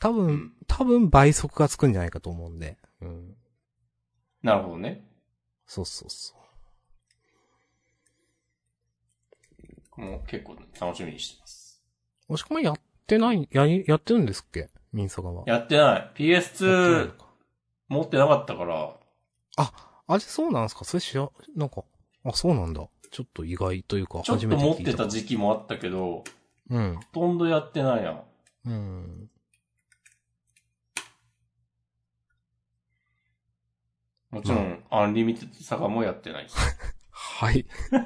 [0.01, 2.77] 多分、うん多分倍速がつくんじゃないかと思うんで。
[3.01, 3.37] うん。
[4.43, 5.05] なるほどね。
[5.67, 6.35] そうそうそ
[9.97, 10.01] う。
[10.01, 11.83] もう結構楽しみにしてます。
[12.29, 14.71] もしくはやってない、やり、やってるんですっけ？
[14.93, 15.43] ミンサガは。
[15.47, 15.87] やってない。
[15.87, 17.27] やってない PS2 のか
[17.89, 18.95] 持ってなかったから、
[19.57, 20.85] あれそうなんですか？
[20.85, 21.83] それ知ら、なんか、
[22.25, 22.87] あ、そうなんだ。
[23.11, 24.91] ちょっと意外というか、ちょっと持っ初めてた。
[24.93, 26.23] てた時期もあったけど、
[26.71, 26.97] うん。
[26.97, 28.23] ほとんどやってないな。
[28.67, 29.31] うん。
[34.31, 36.57] もちろん、アンリミテッドサガもやってないです。
[37.11, 37.67] はい。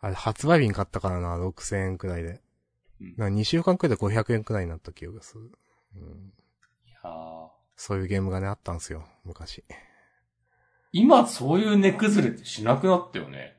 [0.00, 2.28] あれ、発売日に買ったからな、6000円くらいで。
[3.00, 5.52] うんな2週間くらいで500円くらいになった気がする。
[5.94, 6.32] うん。
[6.86, 9.64] いやーそういうゲームがね、あったんすよ、昔。
[10.90, 13.56] 今そういう値崩れってしなくなったよね。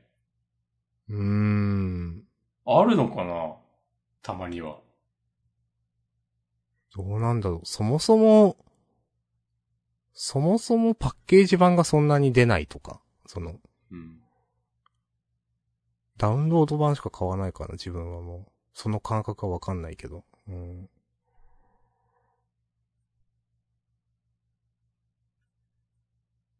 [1.08, 2.24] うーん。
[2.66, 3.56] あるのかな
[4.22, 4.78] たまには。
[6.94, 7.60] どうなんだろう。
[7.64, 8.56] そもそも、
[10.22, 13.00] そもそもパッケージ版がそんなに出ないとか。
[13.24, 13.54] その、
[13.90, 14.20] うん。
[16.18, 18.52] ダウンロード版しか買わないから、自分はもう。
[18.74, 20.24] その感覚はわかんないけど。
[20.46, 20.90] うん。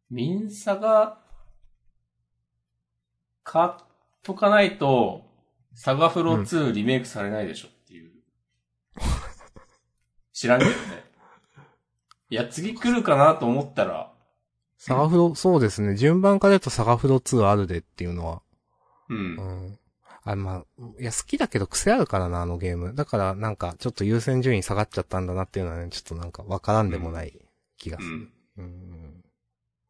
[0.09, 1.19] ミンサが、
[3.43, 3.71] 買っ
[4.23, 5.23] とかないと、
[5.75, 8.11] サガフロ2リメイクされないでしょっていう。
[10.33, 11.10] 知らんけどね。
[12.31, 14.09] いや、次来るかなと思ったら、
[14.77, 15.95] サガフロ、そうですね。
[15.95, 18.41] 順番から言うとサガフロ2あるでっていうのは。
[19.09, 19.13] う。
[19.13, 19.79] うんん。
[20.23, 22.95] あ、まあ、いや、好きだけど癖あるからな、あのゲーム。
[22.95, 27.37] だから、なんか、ちょっと優先順位下がっちゃったんだなっていうのはね、ちょっとなんかわからんでもない
[27.77, 28.31] 気がする。
[28.57, 28.63] うん。
[28.63, 29.23] うん。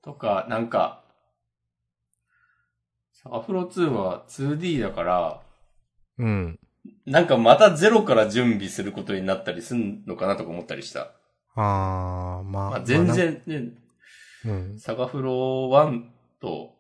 [0.02, 1.04] とか、なんか、
[3.14, 5.42] サガフロ2は 2D だから、
[6.18, 6.60] うん。
[7.06, 11.12] なんかまたゼロから準備することになったりすんのかなとか思ったりした。
[11.56, 12.70] あー、まあ。
[12.72, 13.74] まあ、全まあ然ね、
[14.46, 14.80] うん。
[14.80, 16.10] サガフロ1
[16.40, 16.76] と、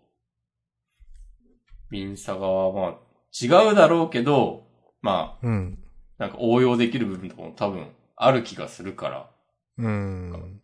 [1.89, 2.99] ミンサガはまあ、
[3.39, 4.67] 違うだろうけど、
[5.01, 5.77] まあ、うん。
[6.17, 9.29] なんか応用できる部分とかも多分ある気がするから、
[9.77, 10.62] うん。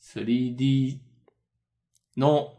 [0.00, 1.00] 3D
[2.16, 2.54] の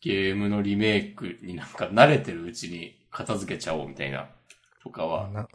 [0.00, 4.28] ゲームのリメイクになんか慣れてるうちに片付けちゃおうみたいな、
[4.82, 5.48] とかは、な、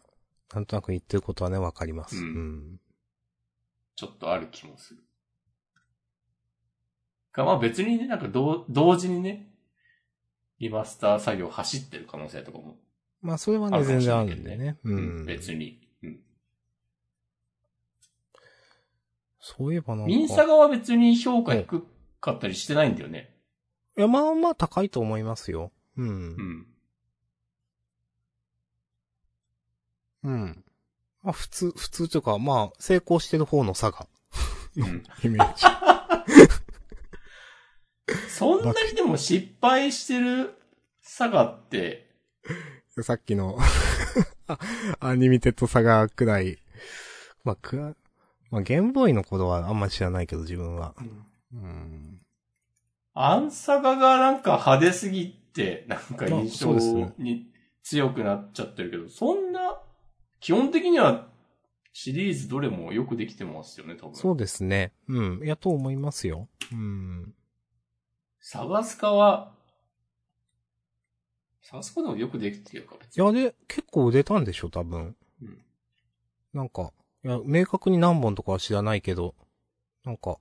[0.53, 2.25] なんとなく言ってることはね、わかります。
[2.25, 2.79] ううんん。
[4.01, 5.03] ちょっとある気もする。
[7.31, 9.53] か、まあ別にね、なんか同同時にね、
[10.59, 12.79] リマスター作業走ってる可能性とかも、
[13.21, 14.79] まあ、それはね、全然あるんでね。
[14.83, 15.25] ううんん。
[15.27, 15.87] 別に。
[16.01, 16.19] うん。
[19.39, 20.07] そういえばなんか。
[20.07, 21.85] ミンサガは別に評価低
[22.19, 23.35] かったりしてないんだよね。
[23.99, 25.71] いや、まあまあ高いと思いますよ。
[25.95, 26.07] うん
[30.23, 30.31] う。
[30.31, 30.31] ん。
[30.31, 30.65] うん。
[31.23, 34.07] まあ普通、普通というか、まあ、成功してる方の差が、
[34.77, 35.03] うん。
[35.23, 35.65] イメージ。
[38.29, 40.55] そんなにでも失敗してる
[41.01, 42.09] 差がって、
[43.03, 43.57] さっきの
[44.47, 44.59] あ、
[44.99, 46.57] アニメテッドサガくらい。
[47.43, 47.95] まあ、くら、
[48.49, 50.93] まあ、ゲームボーイの頃はあんま知らないけど、自分は。
[51.53, 52.21] うん。
[53.13, 57.51] アンサガがなんか派手すぎて、なんか印まあ象に
[57.83, 59.79] 強くなっちゃってるけど、そんな、
[60.41, 61.29] 基本的には
[61.93, 64.15] シリーズどれもよくできてますよね、多分。
[64.15, 64.91] そうですね。
[65.07, 65.45] うん。
[65.45, 66.49] いや、と思いますよ。
[66.71, 67.33] うん。
[68.39, 69.53] サガスカは、
[71.61, 75.15] サガスカでもよくできてるか、別いや、で、結構売れたんでしょ、多分。
[75.41, 75.63] うん
[76.53, 76.91] なんか、
[77.23, 79.35] いや、明確に何本とかは知らないけど、
[80.03, 80.37] なんか、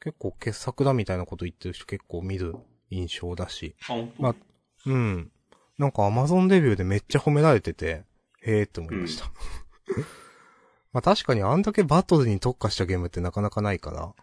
[0.00, 2.54] 結構傑作だみたいなこと言ってる人結構見る
[2.88, 3.76] 印象だし。
[3.82, 4.22] あ、本当？
[4.22, 4.34] まあ
[4.86, 5.32] うん。
[5.76, 8.04] なんか Amazon デビューでめっちゃ褒められてて、
[8.46, 9.26] へーって思いました。
[10.92, 14.14] まあ確かにあんだけバトルに特化したゲームってなかなかないから、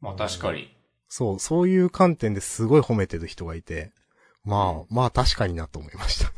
[0.00, 0.76] まあ確かに。
[1.08, 3.92] そう、そういう観点ですごい褒めてる人がいて、
[4.44, 6.32] まあ、まあ確かになと思いました。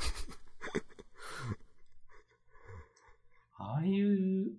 [3.58, 4.52] ああいう、い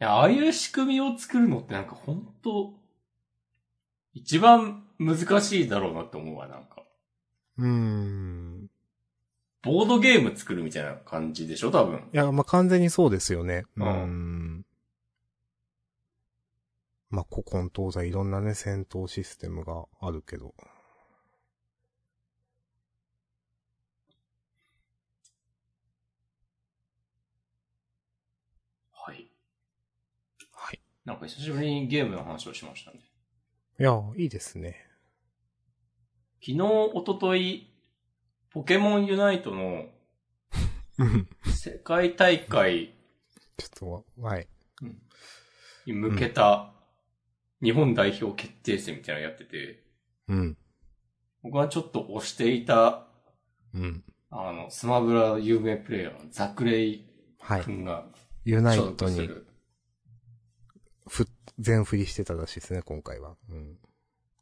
[0.00, 2.74] や、ああいう仕組みを作るのってなんか本当
[4.12, 6.77] 一番難しいだろうなって思うわ、なんか。
[7.58, 8.70] うーん。
[9.62, 12.08] ボードゲーム作るみたいな感じでしょ、多分。
[12.12, 13.64] いや、まあ完全にそうですよね。
[13.76, 14.66] ううんーん。
[17.10, 20.54] まあ古今東西いろんなね、戦闘システムがあるけど。
[28.92, 29.28] はい。
[30.52, 30.80] はい。
[31.04, 33.00] なんか久しぶりにゲームの話をしましたね。
[33.80, 34.87] いや、いいですね。
[36.40, 37.72] 昨日、一昨日
[38.50, 39.86] ポケモンユナイトの
[40.98, 42.94] うん世界大会
[43.56, 44.48] ちょっと、はい。
[45.86, 46.72] に向けた
[47.62, 49.82] 日本代表決定戦みたいなのやってて、
[50.28, 50.56] うん。
[51.42, 53.06] 僕はちょっと推していた、
[53.74, 54.04] うん。
[54.30, 57.04] あの、スマブラ有名プレイヤーのザクレイ
[57.40, 57.62] はい。
[57.62, 58.06] 君が
[58.44, 59.28] ユナイ所トに。
[61.08, 61.26] ふ、
[61.58, 63.36] 全振りしてたらしいですね、今回は。
[63.48, 63.78] うん。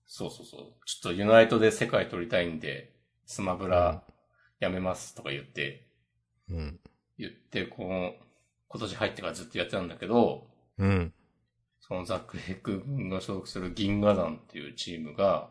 [0.07, 0.61] そうそうそう。
[0.87, 2.93] ちょっとユナイトで世界取りたいんで、
[3.27, 4.03] スマブラ
[4.61, 5.89] やめますとか言って、
[6.49, 6.81] うん。
[7.19, 8.15] 言って、この、
[8.69, 10.47] 今年入ってからずっとやってたんだけど、
[10.79, 11.13] うん。
[11.81, 15.51] そのザック・ヘック軍が所属する銀河団っていうチームが、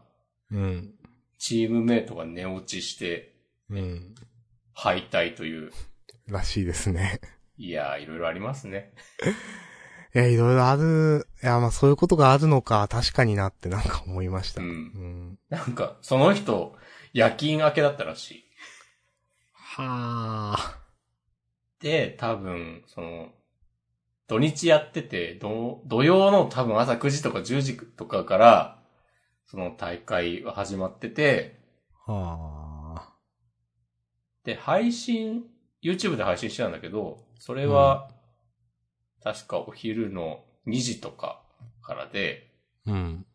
[0.52, 0.94] うん。
[1.38, 3.36] チームメイトが寝落ちして
[3.70, 4.16] うん。
[4.74, 5.72] 敗退という、
[6.28, 7.20] らしいですね。
[7.58, 8.94] いやー、いろいろありますね。
[10.16, 14.62] いや、いろいろある、いや、まあそういうことがあるのか、確かになってなんか思いました。
[14.62, 15.40] うんうん。
[15.50, 16.74] なんか、その人、
[17.12, 18.44] 夜勤明けだったらしい。
[19.52, 20.80] はあ。
[21.82, 23.28] で、多分、その、
[24.28, 28.80] 土日やってて、土土曜の多分朝9時とか10時とかから、
[29.46, 31.60] その大会は始まってて、
[32.08, 33.14] はあ。
[34.46, 35.44] で、配信、
[35.84, 38.15] YouTube で配信してたんだけど、それは、
[39.26, 41.42] 確かお昼の2時とか
[41.82, 42.52] からで、
[42.86, 43.26] うん。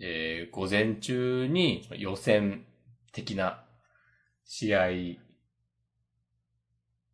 [0.00, 2.64] えー午前中に予選
[3.12, 3.62] 的な
[4.46, 4.88] 試合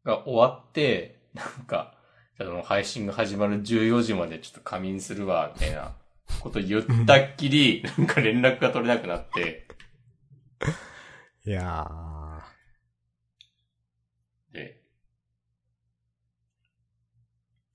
[0.05, 1.95] が終わって、なんか、
[2.39, 5.97] その配信が始まる14時までちょっと仮眠するわ、みたいな
[6.41, 9.67] こと言ったっきり、なんか連絡が取れなくなって、
[11.45, 11.91] いや
[14.53, 14.81] で、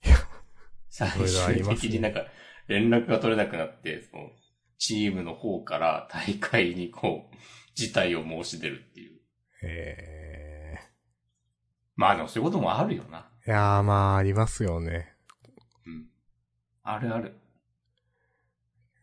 [0.03, 0.17] いや
[0.95, 2.25] 最終的になんか
[2.67, 4.29] 連絡が取れなくなって、その
[4.77, 7.35] チームの方から大会にこう、
[7.75, 9.11] 事態を申し出るっていう。
[9.11, 9.17] ー。
[9.63, 10.79] え
[11.97, 13.29] まあでもそういうこともあるよな。
[13.45, 13.49] ー。
[13.49, 15.13] いやー、まあ、ありますよね。
[15.85, 16.07] うん。
[16.83, 17.35] あるある。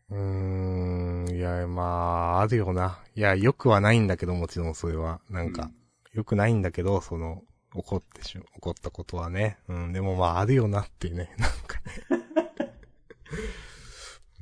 [0.09, 1.35] うーん。
[1.35, 2.99] いや、まあ、あるよな。
[3.15, 5.21] いや、良くはないんだけど、もちろんそれは。
[5.29, 5.71] なんか、
[6.13, 7.43] 良くないんだけど、その、
[7.75, 9.57] 怒ってし、怒ったことはね。
[9.67, 11.33] うん、でもまあ、あるよなっていうね。
[11.37, 11.93] なんかね。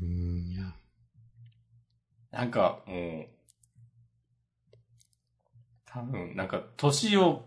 [0.02, 0.74] うーん。
[2.32, 3.28] なんか、もう、
[5.86, 7.46] 多分、なんか、年を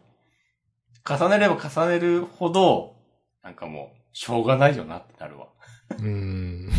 [1.06, 2.96] 重ねれば重ねるほど、
[3.42, 5.48] なんかもう、しょうがないよなってなるわ。
[5.90, 6.68] うーん。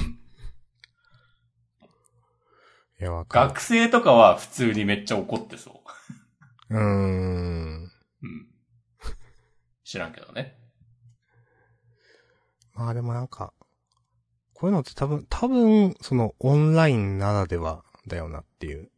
[3.00, 3.48] いや、わかる。
[3.50, 5.84] 学生とかは普通にめっちゃ怒ってそ
[6.70, 7.84] うーん。
[7.84, 7.92] う。
[8.24, 8.48] うん。
[9.96, 10.58] 知らんけどね。
[12.74, 13.54] まあでもなんか、
[14.54, 18.92] こういうのって多分、多分、そのオンラインならではだよなっていう。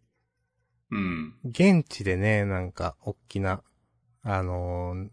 [0.89, 1.35] うん。
[1.43, 3.61] 現地でね、なんか、おっきな、
[4.23, 5.09] あのー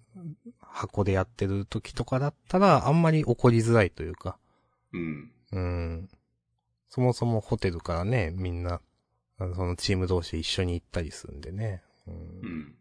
[0.61, 4.38] 箱でやってる時とかだったら、あんまり怒りづらいというか、
[4.92, 5.33] うん。
[5.53, 6.09] うん。
[6.88, 8.81] そもそもホテルからね、みんな、
[9.38, 11.83] そのチーム同士で一緒に行ったりするんでね。
[12.07, 12.75] うんうん。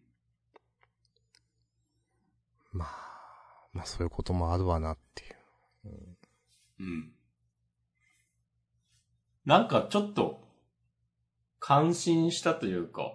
[2.74, 5.94] まあ、まあそういうこともあるわなっていう。
[6.80, 7.12] うん。
[9.46, 10.42] なんかちょっと、
[11.60, 13.14] 感心したというか、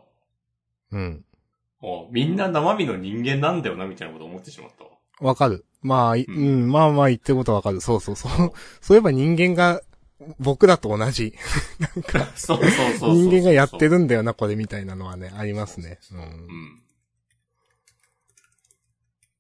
[0.91, 1.25] うん。
[2.11, 4.91] みんな生身の人間なんだよな、みたいなこと思ってしまったわ。
[5.21, 5.65] わかる。
[5.83, 7.81] まあ、いうんうん、まあまあ言ってることはわかる。
[7.81, 8.53] そうそうそう。
[8.81, 9.83] そういえば人間が、
[10.41, 11.35] 僕らと同じ。
[12.35, 13.15] そうそうそうそう。
[13.15, 16.01] 人間がやってるんだよな、これみたいなのはね、ありますね。
[16.11, 16.17] う。
[16.17, 16.83] うんん。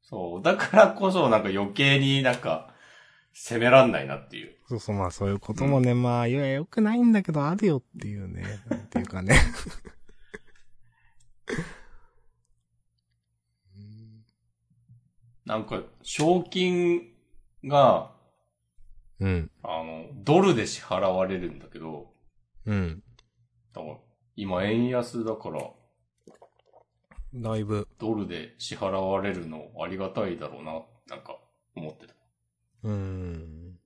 [0.08, 0.42] そう。
[0.42, 2.72] だからこそなんか余計になんか、
[3.34, 4.56] 責めらんないなっていう。
[4.68, 8.42] そうそう、まあそういうこともね、まあ、いや、よくないんだけど、あるよっていうね。
[8.70, 9.38] なんていうかね。
[15.44, 17.12] なんか、賞金
[17.64, 18.12] が、
[19.20, 19.50] うん。
[19.62, 22.14] あの、ドルで支払われるんだけど、
[22.64, 23.02] うん。
[23.72, 23.96] だから
[24.36, 25.70] 今円安だから、
[27.34, 31.38] だいぶ、ドルで支払われるのありがたいだろうな、なんか
[31.76, 32.14] 思ってた。
[32.84, 33.78] うん。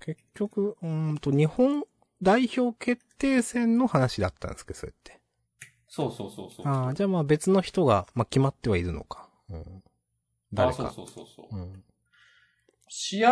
[0.00, 1.84] 結局、うーんと、日本
[2.20, 5.20] 代表決定戦の話だったんですけど、それって。
[5.88, 6.66] そうそうそうそう。
[6.66, 9.28] ああ、じゃあまあ別の人が、まあ決まってはいるのか。
[9.50, 9.82] うん。
[10.52, 10.88] 誰か。
[10.88, 11.60] あそうそうそうそう。
[11.60, 11.84] うん。
[12.88, 13.30] 試合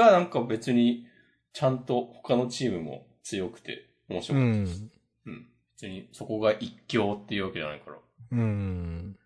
[0.00, 1.06] はなんか別に、
[1.52, 4.82] ちゃんと他のチームも強くて面白うかったです。
[4.82, 4.97] ん。
[5.28, 5.46] うん。
[5.74, 7.96] 別にそこが一強っていうわけじゃないから。
[8.32, 9.16] うん。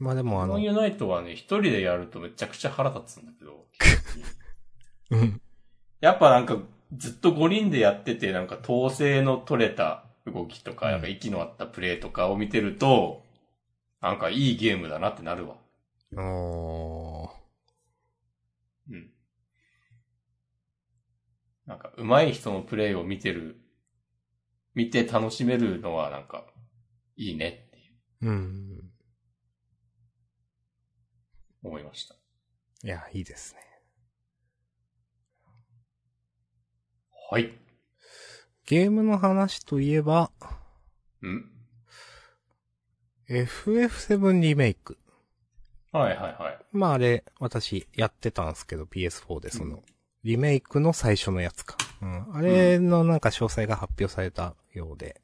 [0.00, 3.66] まあでもあのユナイトはね、一人でやるとめちゃくちゃ腹立つんだけど。
[5.10, 5.40] うん。
[6.00, 6.58] やっぱなんか、
[6.96, 13.24] ずっと5人でやってて、なんか統制の取れた動きとか、うんなんか息の合ったプレーとかを見てると、
[14.00, 15.56] なんかいいゲームだなってなるわ。
[16.16, 17.30] おー。
[18.90, 19.10] うん。
[21.66, 23.60] なんか、上手い人のプレーを見てる、
[24.78, 26.44] 見て楽しめるのはなんか、
[27.16, 27.80] いいねってい
[28.22, 28.28] う。
[28.28, 28.90] うん。
[31.64, 32.14] 思いました。
[32.84, 33.60] いや、いいですね。
[37.28, 37.58] はい。
[38.66, 40.30] ゲームの話といえば、
[41.22, 41.50] うん
[43.28, 44.96] ？FF7 リメイク。
[45.90, 46.58] はいはいはい。
[46.70, 49.82] まああれ、私やってたんですけど、PS4 でその、
[50.22, 51.76] リメイクの最初のやつか。
[52.00, 52.36] うん。
[52.36, 55.20] あれのなんか詳細が発表されたようで。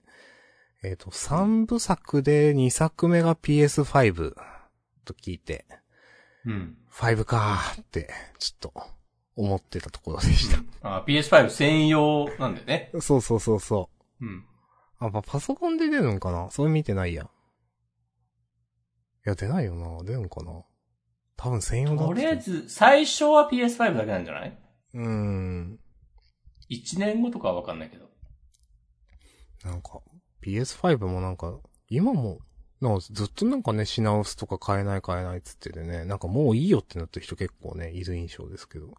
[0.83, 4.35] えっ、と、3部作で2作目が PS5
[5.07, 5.65] と聞いて、
[6.45, 6.77] うん。
[6.91, 8.83] 5かーって、ちょっと、
[9.37, 10.49] 思ってたところでし
[10.83, 10.97] た。
[10.99, 12.91] あ、PS5 専用なんだよね。
[13.01, 13.89] そうそうそうそ
[14.21, 14.25] う。
[14.25, 14.45] うん。
[14.99, 16.51] あ、まあ、パソコンで出るんかな？
[16.51, 17.25] それ見てないや。
[17.25, 17.29] い
[19.25, 20.05] や、出ないよな。
[20.05, 20.63] 出るんかな？
[21.37, 24.59] 多分専用だとりあえず、最初は PS5 だけなんじゃない？
[24.95, 25.81] うーん。
[26.71, 28.05] ?1 年後とかはわかんないけど。
[29.65, 30.01] なんか、
[30.43, 31.59] PS5 もなんか、
[31.89, 32.39] 今も、
[32.81, 38.93] なんかずっとなんかね、品薄とか買えない買えないっつっててね、なんかもういいよってなってる人結構ね、いる印象ですけど。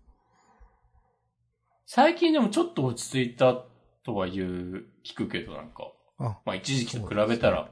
[1.85, 3.63] 最近でもちょっと落ち着いた
[4.03, 5.91] とは言う、聞くけどなんか。
[6.17, 7.69] あ、まあ一時期と比べたら。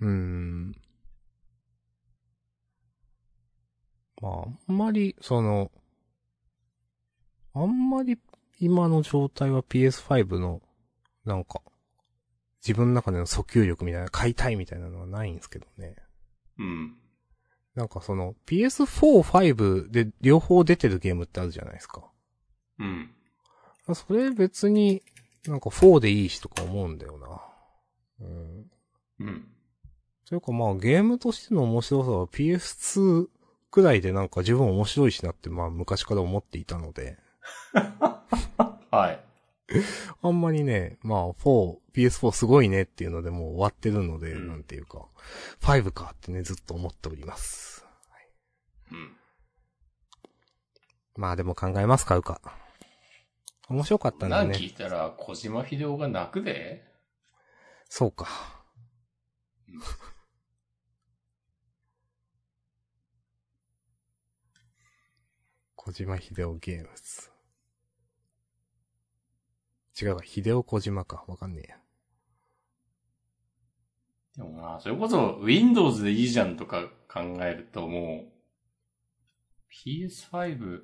[0.00, 0.72] うーん。
[4.22, 5.70] まあ、あんまり、その、
[7.52, 8.18] あんまり
[8.58, 10.62] 今の状態は PS5 の、
[11.26, 11.60] なんか、
[12.66, 15.96] 自分の中での訴求力みたいな、買いたいみたいなのはないんですけどね。
[16.58, 16.96] うん。
[17.74, 22.02] なんかその、PS4、5で両方出てるゲームってあるじゃないですか。
[22.78, 23.10] うん。
[23.94, 25.02] それ別に、
[25.46, 28.26] なんか4でいいしとか思うんだよな。
[28.26, 28.70] うん。
[29.20, 29.48] うん。
[30.28, 33.28] というかまあゲームとしての面白さは PS2
[33.70, 37.16] くらいでなんか十分面白いしなってまあ昔から思っていたので、
[38.90, 39.25] はい。
[40.22, 45.08] あんまりね、まあ4、PS4 すごいねっていうのでもう終わってるので、うんなんていうか、
[45.60, 47.84] 5かってねずっと思っております。
[48.90, 49.16] うん。
[51.16, 52.40] まあでも考えます買うか。
[53.68, 54.50] 面白かったんだね。
[54.50, 56.84] なん聞いたら、小島秀夫が泣くで
[57.88, 58.28] そうか
[59.68, 59.80] うん。
[65.74, 67.35] 小島秀夫ゲームズ。
[69.98, 71.24] 違うか、秀夫小島か。
[71.26, 71.76] わかんねえや。
[74.36, 78.32] でもな、それこそ Windows でいいじゃんとか考えるともう、
[79.70, 80.82] PS5、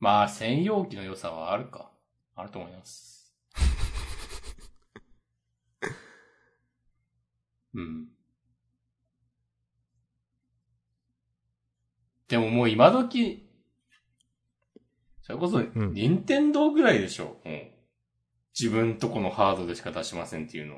[0.00, 1.90] まあ専用機の良さはあるか。
[2.34, 3.34] あると思います。
[7.72, 8.08] うん。
[12.28, 13.45] でももう今時、
[15.26, 17.66] それこそ、ん任天堂ぐらいでしょ、もう。
[18.58, 20.76] 自分とこのハードでしか出しませんっていうの。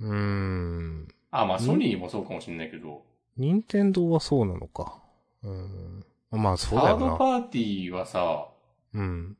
[0.00, 1.08] うーん。
[1.30, 3.06] あ、まあうんソニーもそうかもしれないけど、
[3.38, 5.02] 任天堂はそうなのか。
[5.42, 6.04] うーん。
[6.30, 7.06] まあそうだよな。
[7.06, 8.48] ハードパーティーはさ、
[8.92, 9.36] うん。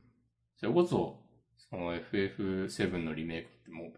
[0.57, 1.19] それこそ、
[1.69, 3.91] その FF7 のリメイクっても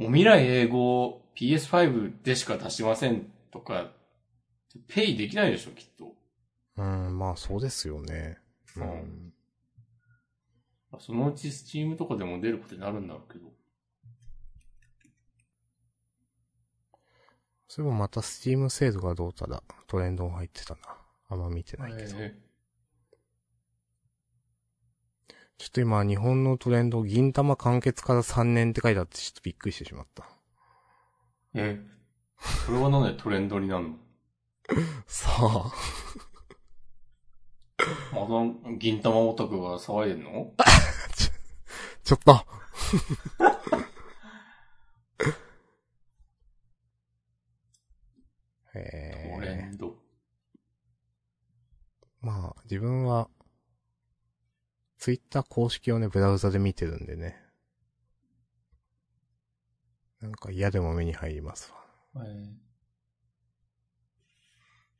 [0.00, 3.92] う、もう未来英語 PS5 でしか出しませんとか、
[4.88, 6.16] ペイできないでしょ、きっと。
[6.76, 8.41] うん、まあそうですよね。
[8.76, 9.32] ううんん。
[10.98, 13.52] そのうち Steam とかでも出ることになるんだろうけど。
[17.68, 20.80] そういえばまた Steam セールがどうたらトレンドが入ってたな。
[21.30, 22.16] あんま見てないけど。
[22.18, 22.34] え
[25.58, 30.28] ちょっと今日本のトレンド、銀玉完結から3年って書いてあってちょっとびっくりしてしまった。
[31.54, 31.80] え、
[32.66, 33.96] それはなんでトレンドになるの？
[35.06, 35.72] さあ。
[38.12, 40.54] また銀玉オタクが騒いでんの？
[42.04, 42.46] ちょっと。
[48.74, 49.70] へトレえ。
[49.72, 49.96] ンド。
[52.20, 53.28] まあ、自分は、
[54.98, 57.40] ツイッター公式をね、ブラウザで見てるんでね。
[60.20, 62.24] なんか嫌でも目に入りますわ。
[62.24, 62.52] えー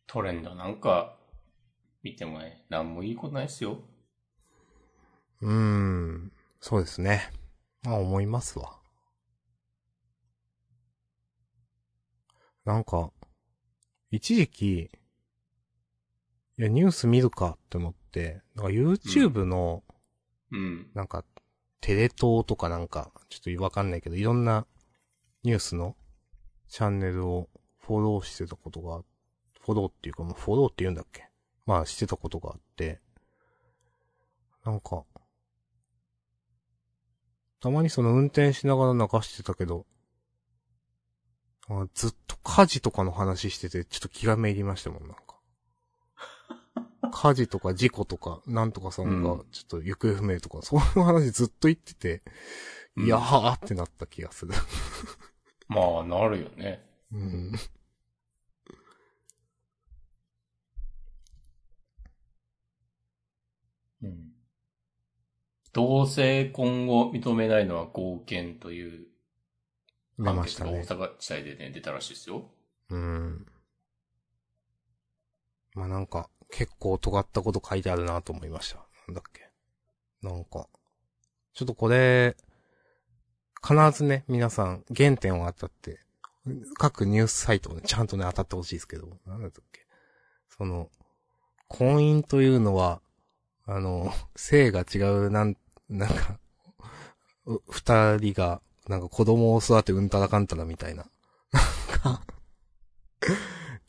[0.07, 1.16] トレンドなんか、
[2.03, 3.80] 見てもね、なんもいいことないっすよ。
[5.40, 7.30] うーん、そうですね。
[7.82, 8.78] まあ思いますわ。
[12.64, 13.11] なんか、
[14.11, 14.90] 一時期、
[16.59, 19.82] いや、ニュース見るかって思って、なんか YouTube の、
[20.53, 20.90] うん。
[20.94, 21.24] なんか、
[21.80, 24.66] テレ東とかなんか、ちょっとわかんないけど、いろんな
[25.42, 25.96] ニュースの
[26.68, 27.48] チャンネルを
[27.80, 29.03] フォローしてたことが、
[29.61, 31.32] フォローっていうか、もうフォローって言うんだっけ
[31.67, 33.01] まあしてたことがあって、
[34.65, 35.05] なんか、
[37.61, 39.87] たまにその運転しながら流してたけど、
[41.69, 45.23] あずっと火事とかの話してて、ちょっと気がめいりましたもん、なんか。
[47.13, 52.23] 火事とか事故とか、なんとかさんが、ちょっと行方不明とか、そういう話ずっと言ってて、
[52.97, 54.53] うんいやーってなった気がする。
[55.69, 56.85] まあ、なるよね。
[57.11, 57.53] うん。
[64.03, 64.32] うん。
[65.72, 69.07] 同性婚を認めないのは合憲という
[70.18, 70.80] 出判ましたね。
[70.80, 72.50] 決が大阪地裁でね、出たらしいですよ。
[72.90, 73.46] うん。
[75.74, 78.86] まあなんか、結構尖ったこと書いてあるなと思いました。
[79.09, 79.50] なんだっけ。
[80.20, 80.68] なんか、
[81.55, 82.36] ちょっとこれ、
[83.66, 86.00] 必ずね、皆さん、原点を当たって、
[86.74, 89.86] 各ニュースサイトをね、ちゃんとね、当たってほしいですけど、なんだっけ。
[90.48, 90.90] その、
[91.68, 93.00] 婚姻というのは、
[93.67, 95.57] あの、性が違う、なん、
[95.89, 96.39] なんか、
[97.47, 101.07] う二人が、なんか子供を育てうんたらかんたらみたいな。
[102.05, 102.23] なんか、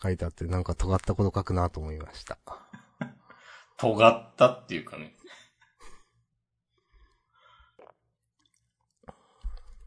[0.01, 2.37] 書いてあって、なんか尖ったこと書くなと思いました。
[3.77, 5.15] 尖ったっていうかね。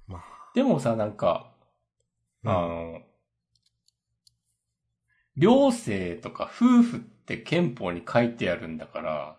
[0.08, 0.22] まあ、
[0.54, 1.52] でもさ、なんか、
[2.42, 3.02] うんあの、
[5.36, 9.36] 両性とか夫婦って憲法に書いてあるんだから、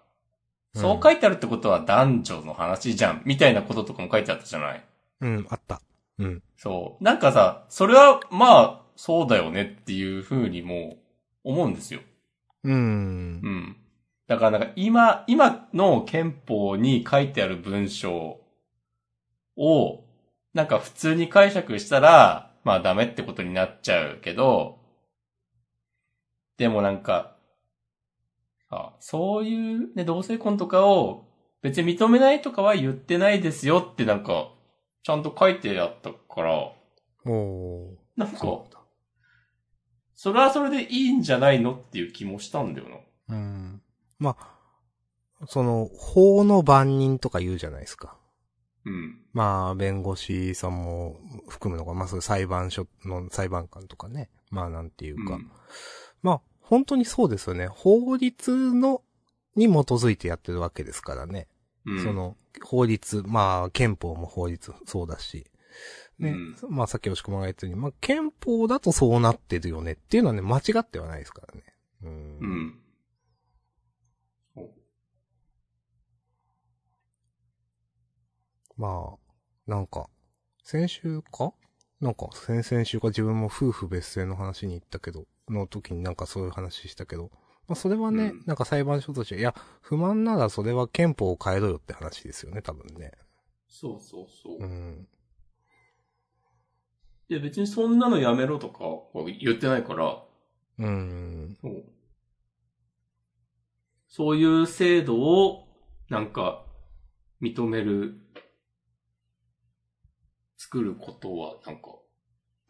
[0.77, 4.83] そう書いてあるってことは男女の話じゃん、みたいなこととかも書いてあったじゃない？
[5.21, 5.81] うん、あった。
[6.19, 6.43] うん。
[6.55, 7.03] そう。
[7.03, 10.97] なんかさ、それは、まあ、そうだよねっていう風にも
[11.43, 12.01] 思うんですよ。
[12.63, 13.49] うーんう。
[13.49, 13.77] ん。
[14.27, 18.41] だからなんか今、今の憲法に書いてある文章
[19.55, 20.03] を、
[20.53, 24.79] なんか普通に解釈したら、まあダメってことになっちゃうけど、
[26.57, 27.36] でもなんか、
[28.69, 31.25] あそういうね、同性婚とかを
[31.61, 34.51] 別に認めないとかは言ってないですよってなんか、
[35.03, 36.71] ちゃんと書いてあったから、
[37.25, 37.95] おー。
[38.15, 38.37] なんか、
[40.15, 42.89] それはそれでいいんじゃないのっていう気もしたんだよ
[43.27, 43.35] な。
[43.35, 43.81] うん。
[44.17, 48.17] まあ、その、法の番人とか言うじゃないですか。
[48.85, 49.21] うん。
[49.33, 54.29] まあ、弁護士さんも含むのか、まあ、そういう裁判所の裁判官とかね。
[54.49, 55.35] まあ、なんていうか。
[55.35, 55.51] うん
[56.23, 57.67] まあ、本当にそうですよね。
[57.67, 59.01] 法律の、
[59.55, 61.47] に基づいてやってるわけですからね。
[61.85, 62.03] うん。
[62.03, 65.45] その、法律、まあ、憲法も法律、そうだし。
[66.19, 66.31] ね。
[66.31, 71.63] うんまあ、さっき押し込まが言ったように、まあ、憲法だとそうなってるよねっていうのはね、間違ってはないですからね。
[72.03, 72.39] うん。
[72.39, 72.79] うん。
[78.75, 80.09] まあ、なんか、
[80.63, 81.53] 先週か？
[82.01, 87.31] なんか、先々週か自分も夫婦別姓の話に行ったけど、の時になんかそういう話したけど、
[87.67, 93.11] まあそれはね、うんなんか裁判所として、いや、不満ならそれは憲法を変えろよって話ですよね、多分ね。
[93.67, 94.57] そうそうそう。
[94.59, 95.07] うん。
[97.29, 100.23] いや別にそんなのやめろとかは言ってないから、
[100.79, 101.57] うん。
[101.61, 101.83] そう
[104.07, 105.67] そういう制度を
[106.09, 106.65] なんか
[107.41, 108.15] 認める、
[110.57, 111.89] 作ることはなんか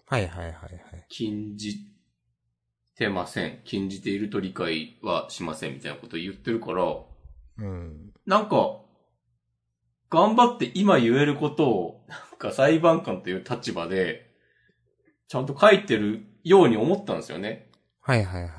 [0.08, 1.06] はいはいはいはい。
[1.10, 1.78] 禁じ
[2.98, 3.60] てません。
[3.64, 6.84] 禁じていると理解はしませんみたいなことを言ってるから、
[7.60, 8.12] うん。
[8.26, 8.80] なんか、
[10.10, 14.32] 頑張って今言えることを、なんか裁判官という立場で、
[15.28, 17.70] ちゃんと書いてるように思ったんですよね。
[18.02, 18.52] はいはいはい。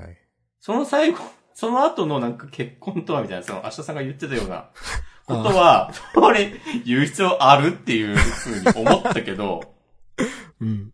[0.61, 1.19] その最後、
[1.55, 4.71] その後のなんか結婚とはみたいな、その明日さんが言ってたような
[5.27, 6.53] ことは、 これ
[6.85, 9.75] 言う必要あるっていうふうに思ったけど、
[10.61, 10.93] うん。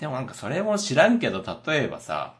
[0.00, 2.38] でもなんかそれも知らんけど、例えばさ、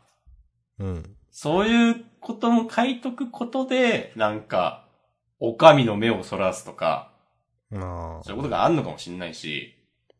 [0.79, 1.17] うん。
[1.31, 4.89] そういうことも書いとくことで、なんか、
[5.39, 7.13] お上の目をそらすとか、
[7.75, 8.25] ああ。
[8.25, 9.75] そういうことがあんのかもしんないし、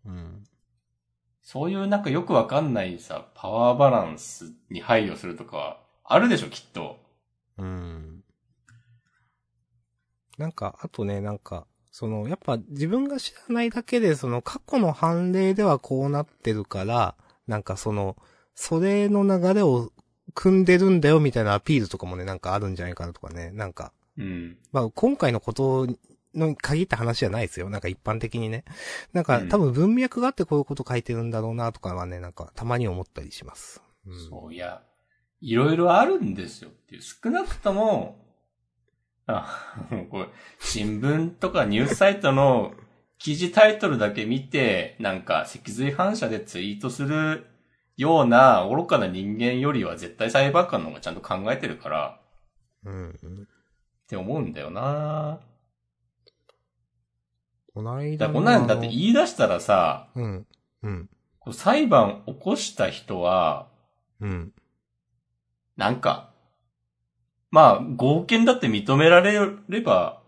[0.05, 0.45] うん。
[1.41, 7.01] そういうなんかよくわかんないさ、パワーバランスに配慮するとかはあるでしょ、きっと。
[7.57, 8.23] うん。
[10.37, 17.15] なんか、あとね、なんか、その、やっぱ自分が知らないだけで、その過去の判例ではこうなってるから、
[17.51, 18.17] なんかその、
[18.55, 19.91] それの流れを
[20.35, 24.57] 組んでるんだよみたいなアピールとかもね、なんかあるんじゃないかなとかね、なんか、うん。
[24.71, 25.89] まあ今回のこと
[26.33, 27.69] の限った話じゃないですよ。
[27.69, 28.65] なんか一般的にね。
[29.13, 33.83] なんかうん多分文脈があってこういうこと書いてるんだろうなとかはね、なんかたまに思ったりします。
[34.07, 34.29] うん。
[34.29, 34.83] そういや、
[35.41, 37.03] いろいろあるんですよっていう。
[37.03, 38.25] 少なくとも、
[39.27, 39.75] あ、
[40.11, 40.29] これ、
[40.61, 42.75] 新聞とかニュースサイトの
[43.21, 47.47] 記事タイトルだけ見て、なんか脊髄反射でツイートする
[47.97, 52.21] ような愚かな人間よりは絶対裁判官の方がちゃんと考えてるから、
[52.87, 53.43] うん、うん。
[53.43, 53.47] っ
[54.09, 55.39] て思うんだよな
[57.75, 60.47] この間だこんなんだって言い出したらさ、うん。
[60.83, 61.11] うん。
[61.39, 63.69] こう裁判起こした人は、
[64.21, 64.53] うん。
[65.77, 66.31] なんか、
[67.51, 70.20] まあ、合憲だって認められれば、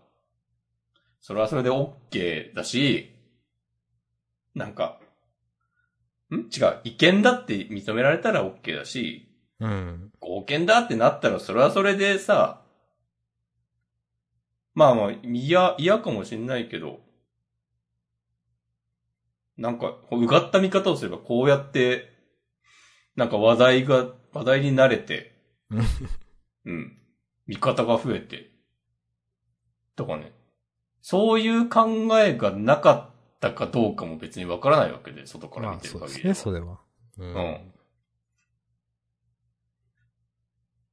[1.23, 3.15] それはそれで OK だし、
[4.53, 4.99] なんか、
[6.29, 6.35] ん？
[6.35, 6.81] 違う。
[6.83, 9.29] 違憲だって認められたら OK だし、
[9.61, 10.11] うん。
[10.19, 12.61] 合憲だってなったらそれはそれでさ、
[14.73, 16.99] まあまあ、嫌、嫌かもしんないけど、
[19.55, 22.11] なんか、こううがった見方をすればこうやって、
[23.15, 25.31] なんか話題が、話題になれて、
[25.69, 25.79] うん
[26.65, 26.97] うん。
[27.47, 28.51] 見方が増えて。
[29.95, 30.33] とかね。
[31.03, 31.85] そういう考
[32.17, 36.35] えがなかったかどうかも別にわからないわけで、外からまあ見てるそうですね、限りは。
[36.35, 36.79] それは。
[37.17, 37.73] ううん。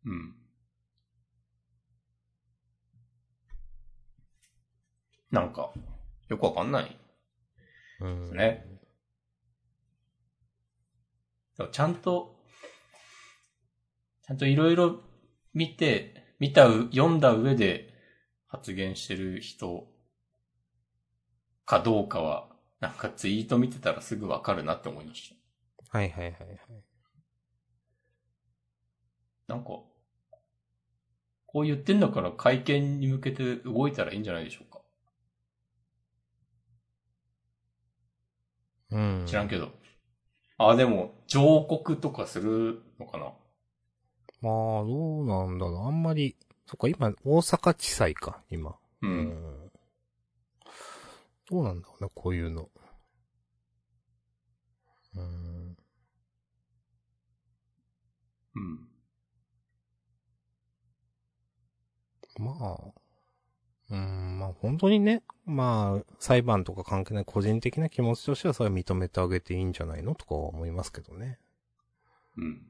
[0.06, 0.34] うん。
[5.30, 5.72] なんか、
[6.28, 6.96] よくわかんない
[8.00, 8.36] うん。
[8.36, 8.66] ね。
[11.70, 12.34] ちゃんと、
[14.26, 14.98] ちゃんといろいろ
[15.54, 17.94] 見て、見たう、読んだ上で
[18.48, 19.86] 発言してる人
[21.70, 22.48] かどうかは、
[22.80, 25.32] なんかツイート見てたらすぐわかるなって思いまし
[25.92, 25.96] た。
[25.96, 26.58] はいはいはいはい。
[29.46, 29.66] なんか、
[31.46, 34.80] こう言ってんだから会見に向けて動いたらいいんじゃないでしょうか。
[38.90, 39.24] うん。
[39.26, 39.70] 知らんけど。
[40.58, 43.26] あ、でも、上告とかするのかな？
[44.40, 44.52] まあ、
[44.84, 45.86] どうなんだろう。
[45.86, 48.76] あんまり、そっか、今、大阪地裁か、今。
[49.02, 49.06] う。。
[49.06, 49.59] うん
[51.50, 52.68] どうなんだろうね、こういうの。
[55.16, 55.76] うん。
[58.54, 58.88] うん。
[62.38, 63.00] まあ、
[63.90, 71.40] うん、まあ本当にね、まあ、裁判とか関係ない個人的な気持ちとしてはそれは認めてあげていいんじゃないのとかは思いますけどね。
[72.36, 72.62] うん。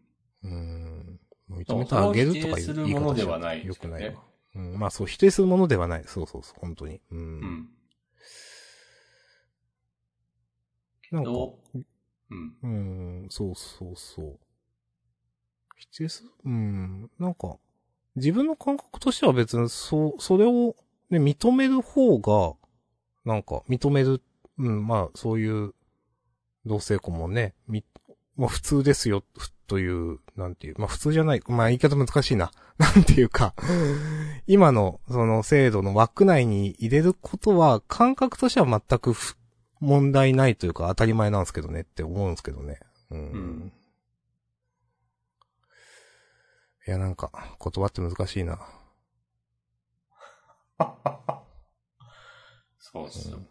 [0.43, 1.20] うん。
[1.51, 4.22] 認めてあげるとかいうそれを否定するものではないですよくないわ。
[4.55, 6.05] うん、まあそう、否定するものではない。
[6.07, 7.01] そうそうそう、本当に。
[7.11, 7.18] うん。
[7.18, 7.68] うん。
[11.11, 11.79] なんか、どう
[12.31, 12.57] うん。
[12.63, 12.69] う
[13.25, 14.39] ん、そうそうそう。
[15.77, 16.31] 否定する。
[16.45, 17.57] うん、なんか、
[18.17, 20.77] 自分の感覚としては別に、そう、それを、
[21.11, 22.55] ね、認める方が、
[23.25, 24.23] なんか、認める、
[24.59, 25.75] うん、まあ、そういう、
[26.67, 27.85] 同性婚もね、み、
[28.37, 29.89] まあ普通ですよ、ふとい。
[29.89, 30.73] う、なんてい。
[30.73, 31.79] う、まあ普通じゃない、まあ言い。
[31.79, 32.37] 方難しい。
[32.37, 32.51] な。
[32.79, 33.23] なんてい。
[33.25, 33.55] うか、
[34.47, 39.37] 今の、その制度の枠内に入れることは、感覚としては全く不
[39.81, 42.81] 問題ないというか当たり前なんですけどねって思うんですけどね。
[43.11, 43.18] うん。
[43.18, 43.72] うん
[46.87, 47.31] いや、なんか、
[47.62, 48.59] 言葉って難しいな。
[52.78, 53.49] そうっすようん。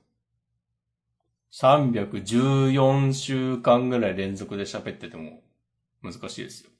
[1.51, 5.43] 314週間ぐらい連続で喋ってても
[6.01, 6.71] 難しいですよ。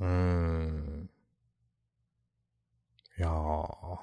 [0.00, 1.10] うーん。
[3.18, 3.30] いやー。
[3.32, 4.00] こ、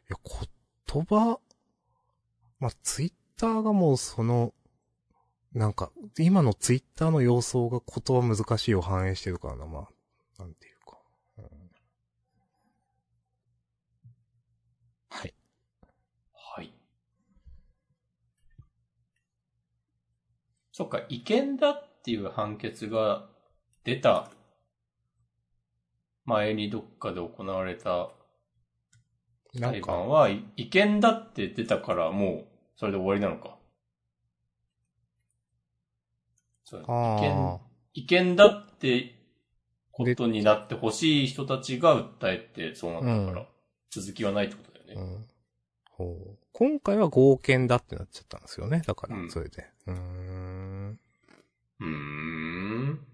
[0.15, 1.39] 言葉、
[2.59, 4.53] まあ、ツイッターがもうその、
[5.53, 10.97] なんか、今のツイッターの様相が言葉難しいを反映してるからな、まあ、なんていうか。
[11.37, 11.45] うん
[15.09, 15.33] はい。
[16.33, 16.73] はい。
[20.71, 23.27] そっか、違憲だっていう判決が
[23.83, 24.31] 出た
[26.25, 28.09] 前にどっかで行われた
[29.53, 32.45] なんか、判は、い違憲だって出たからもう、
[32.77, 33.57] それで終わりなのか。
[36.63, 36.85] そう違
[37.19, 37.59] 憲
[37.93, 39.15] 違憲だって
[39.91, 43.47] ことになってほしい人たちが訴えてそうなったから、うん
[43.93, 44.93] 続きはないってことだよね。
[44.95, 45.25] うん。
[45.89, 46.37] ほう。
[46.53, 48.81] 今回は合憲だってなっちゃったんですよね。
[48.87, 49.67] だからう、んそれで。
[49.85, 50.99] うーん。
[51.81, 53.05] うーん。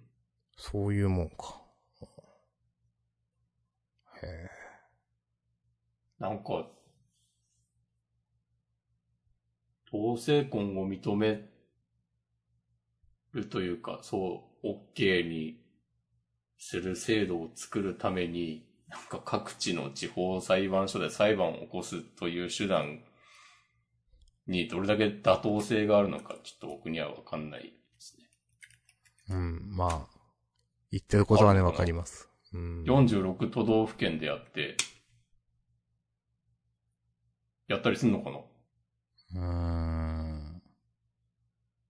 [0.56, 1.60] そういうもんか。
[4.22, 4.50] へえ。
[6.20, 6.68] なんか、
[9.92, 11.42] 同性婚を認め
[13.34, 15.62] るというか、そう、OK に
[16.58, 23.02] する制度を作るために、なんか各地の地方裁判所で裁判を起こすという手段
[24.48, 28.26] にどれだけ妥当性があるのか、ちょっと僕にはわかんないですね。
[29.30, 30.18] うん、まあ、
[30.92, 32.30] 言ってることはね、わかります。
[32.54, 32.84] うん。
[32.84, 34.78] 46都道府県でやって、
[37.68, 38.38] やったりすんのかな？
[38.38, 40.62] うーん。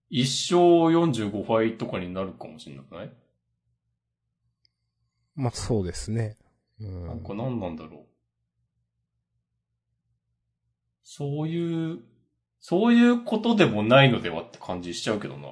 [0.10, 0.60] 一勝
[0.92, 3.12] 45敗とかになるかもしれなくない、
[5.36, 6.38] まあ、そうですね。
[6.80, 7.08] うん。
[7.08, 8.06] なんか何なんだろう。
[11.04, 12.00] そういう
[12.60, 15.50] そういうことでもないのではって感じしちゃうけどな。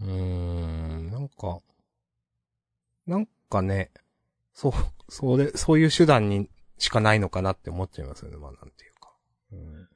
[0.00, 1.60] うーん、なんか、
[3.06, 3.90] なんかね、
[4.54, 4.72] そう、
[5.08, 6.48] それ、そういう手段に
[6.80, 9.12] しかないのかなって思っちゃいますよね、まあなんていうか。
[9.52, 9.88] うん、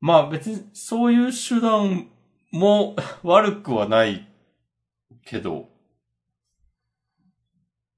[0.00, 2.08] まあ別にそういう手段
[2.52, 4.32] も 悪くはない
[5.24, 5.68] けど、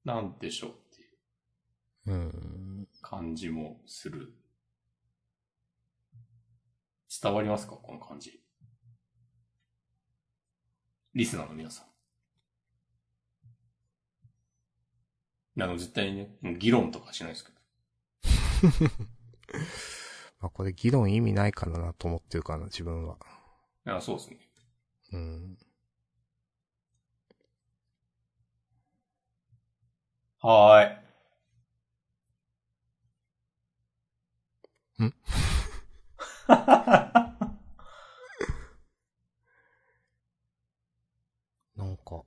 [0.05, 2.25] なんでしょうってい
[2.83, 2.89] う。
[3.03, 4.33] 感じもする。
[7.23, 8.41] 伝わりますかこの感じ。
[11.13, 11.90] リスナーの皆さん。
[15.59, 17.59] あの、絶対にね、議論とかしないですけど。
[20.41, 23.19] まあこれ議論意味ないからなと思ってるかな、自分は。
[23.87, 24.39] いや、そうですね。
[25.13, 25.59] うん。
[30.39, 31.01] はー
[35.03, 35.07] い。
[35.07, 35.15] ん？
[41.77, 42.21] なんか、い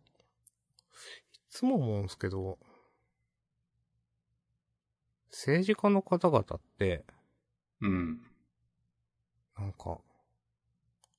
[1.49, 2.57] つも思うんですけど、
[5.43, 7.03] 政治家の方々って、
[7.81, 8.21] うん。
[9.57, 9.99] なんか、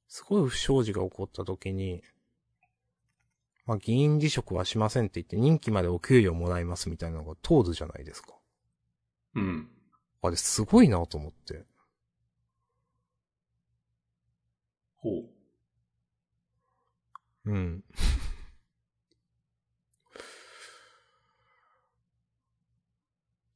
[0.09, 2.03] すごい不祥事が起こった時に、
[3.67, 8.35] まあ、議員辞職はしませんって言って任期までお給料もらいますみたいなのが通るじゃないですか。
[9.35, 9.69] うん。
[10.23, 11.67] あれすごいなと思って。
[14.97, 15.29] ほう。
[17.45, 17.85] うん。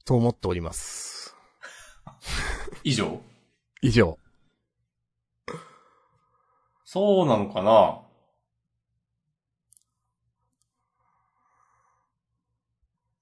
[0.08, 1.36] と思っております。
[2.82, 3.20] 以上？
[3.82, 4.18] 以上。
[6.86, 8.00] そうなのかな？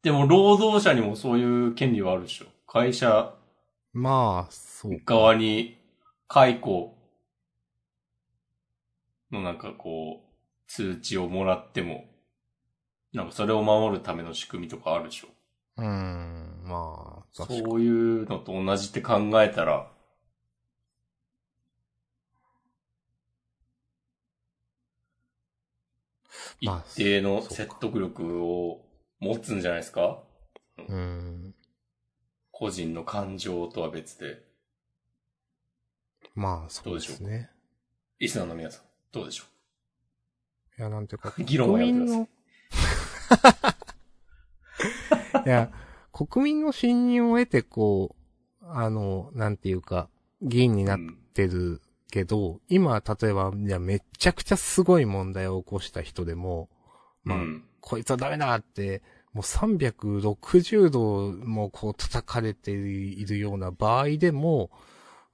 [0.04, 2.46] でも、労働者にもそういう権利はあるでしょ。
[2.68, 3.34] 会社
[3.92, 5.14] まあ、そうか。
[5.14, 5.76] 側に
[6.28, 6.96] 解雇
[9.32, 10.26] のなんかこう、
[10.68, 12.04] 通知をもらっても、
[13.12, 15.28] なんかそれを守るための仕組みとかあるでしょ。
[15.78, 17.26] うーん、まあ。
[17.32, 19.90] そういうのと同じって考えたら、
[26.60, 28.84] 一まあ定の説得力を
[29.20, 30.22] 持つんじゃないですか？
[30.78, 31.54] うーん。
[32.50, 34.42] 個人の感情とは別で。
[36.34, 37.50] まあ、そうですね。
[38.18, 39.44] リスナーの皆さん、どうでしょ
[40.78, 42.22] いや、なんていうか、 議論はやめてください
[45.42, 45.44] い。
[45.46, 45.70] いや、
[46.16, 48.16] 国民の信任を得て、こ
[48.62, 50.08] う、あの、なんていうか、
[50.40, 56.70] 議員になっううんてるけど、今、例えば、じゃあめっちゃくちゃすごい問題を起こした人でも、
[57.22, 57.64] まあ、うん。
[57.80, 59.02] こいつはダメだって、
[59.34, 64.70] もう360度もこう叩かれているような場合でも、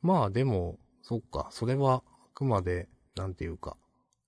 [0.02, 3.76] まあでも、そっか、それはあくまで、なんていうか、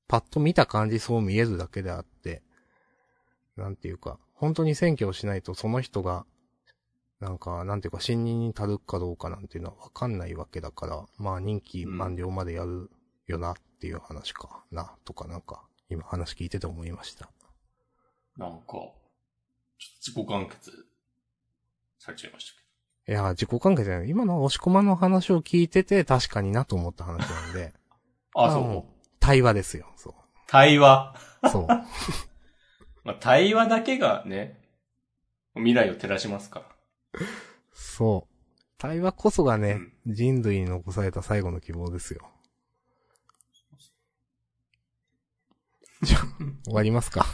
[0.07, 2.43] パッと見た感じそう見えるだけであって、
[3.57, 6.25] なんていうか、本当に選挙をしないとその人が、
[7.21, 12.91] なんか、なんていうか、信任に足るかどうかなんていうのはわかんないわけだから、まあ任期満了までやる
[13.27, 17.31] よなっていう話かな、とかなんか、今話聞いてて思いました。
[18.37, 20.87] なんか、ちょっと自己完結
[21.99, 22.61] されちゃいました
[23.07, 24.09] けいや、自己関係じゃない。
[24.09, 27.73] 今の押し込まの話を聞いてて確かになと思った話なんで、
[28.35, 28.45] ど。
[28.45, 28.85] あ、そう。
[29.21, 29.87] 対話ですよ。
[29.97, 30.15] そ
[30.47, 31.15] 対話。
[31.43, 31.49] う。
[31.49, 31.67] そう。
[33.05, 34.61] まあ、対話だけがね、
[35.55, 36.74] 未来を照らしますから。
[37.73, 38.35] そう。
[38.79, 42.31] 対話こそがね、人類に残された最後の希望ですよ。
[46.03, 46.21] じゃあ、
[46.65, 47.27] 終わりますか。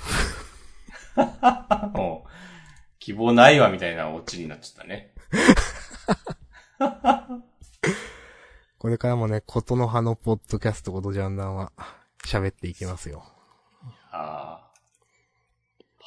[1.95, 2.31] もう、
[2.99, 5.12] 希望ないわみたいなオチになっちゃったね。
[8.78, 11.72] これからもね、ことの葉のポッドキャストことジャンダンは
[12.24, 13.24] 喋っていきますよ。
[14.11, 14.70] あ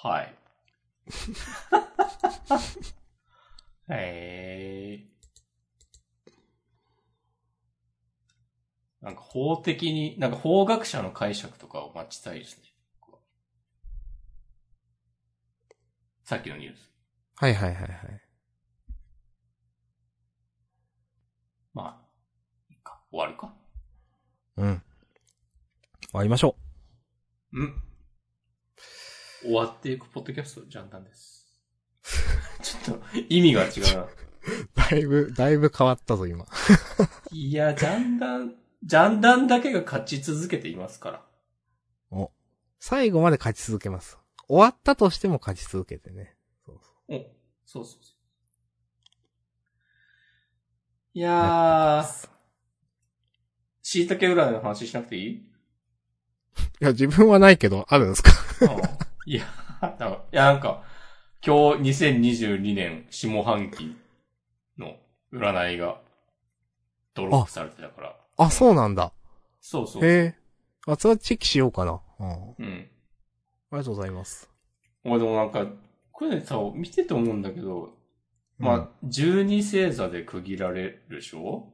[0.02, 0.08] あ。
[0.08, 0.36] はい。
[3.90, 5.14] へえ。
[9.02, 12.64] なんか法的に、なんか法学者の解釈とかを待ちたいですね。
[16.24, 16.90] さっきのニュース。
[17.36, 18.22] はいはいはいはい。
[21.74, 22.08] まあ、
[22.70, 23.02] いいか。
[23.12, 23.54] 終わるか。
[24.56, 24.82] うん。
[26.04, 26.56] 終わりましょ
[27.52, 27.84] うん。
[29.42, 31.60] 終わっていくポッドキャスト、ジャンダンです。
[32.86, 34.02] ちょっと、意味が違うな。
[34.04, 34.10] う。
[34.76, 36.46] だいぶ、だいぶ変わったぞ、今。
[37.32, 41.26] いや、ジャンダン、ジャンダンだけが勝ち続けていますから。
[42.12, 42.32] お。
[42.80, 44.18] 最後まで勝ち続けます。
[44.48, 46.36] 終わったとしても勝ち続けてね。
[46.66, 47.16] そうそう。
[47.16, 47.20] お、
[47.66, 48.14] そうそうそう。
[51.16, 52.30] いやー、
[53.84, 55.30] 椎茸占いの話しなくていい？
[55.32, 55.42] い
[56.80, 58.32] や、自分はないけど、あるんですか？
[58.62, 58.70] うん
[59.26, 59.46] いや、
[60.32, 60.84] いや、なんか、
[61.46, 63.96] 今日2022年下半期
[64.78, 64.96] の
[65.34, 66.00] 占いが
[67.14, 68.16] ドロップされてたから。
[68.38, 69.12] あ、そうなんだ。
[69.60, 70.06] そうそう。
[70.06, 70.36] へえ。
[70.88, 72.00] あ、それはチェキしようかな。
[72.20, 72.32] うん。
[72.32, 72.66] あうん。
[72.68, 72.88] り
[73.72, 74.50] がとうございます。
[75.04, 75.66] 俺でもなんか、
[76.12, 77.90] これさ、見てて思うんだけど、
[78.58, 81.68] まあ、12星座で区切られるでしょ？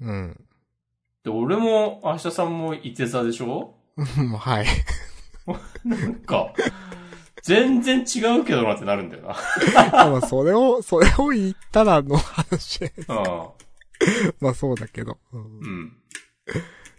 [0.00, 0.44] うん。
[1.24, 3.74] で、俺も、明日さんも伊手座でしょ？
[3.96, 4.04] うん。
[4.28, 4.66] はい。
[5.84, 6.52] なんか、
[7.48, 9.36] 全然違うけどなってなるんだよな。
[9.90, 12.84] まあ、それを、それを言ったらの話。
[12.84, 12.90] う
[14.38, 15.16] まあ、そうだけど。
[15.32, 15.44] うんん。
[15.44, 15.96] うん。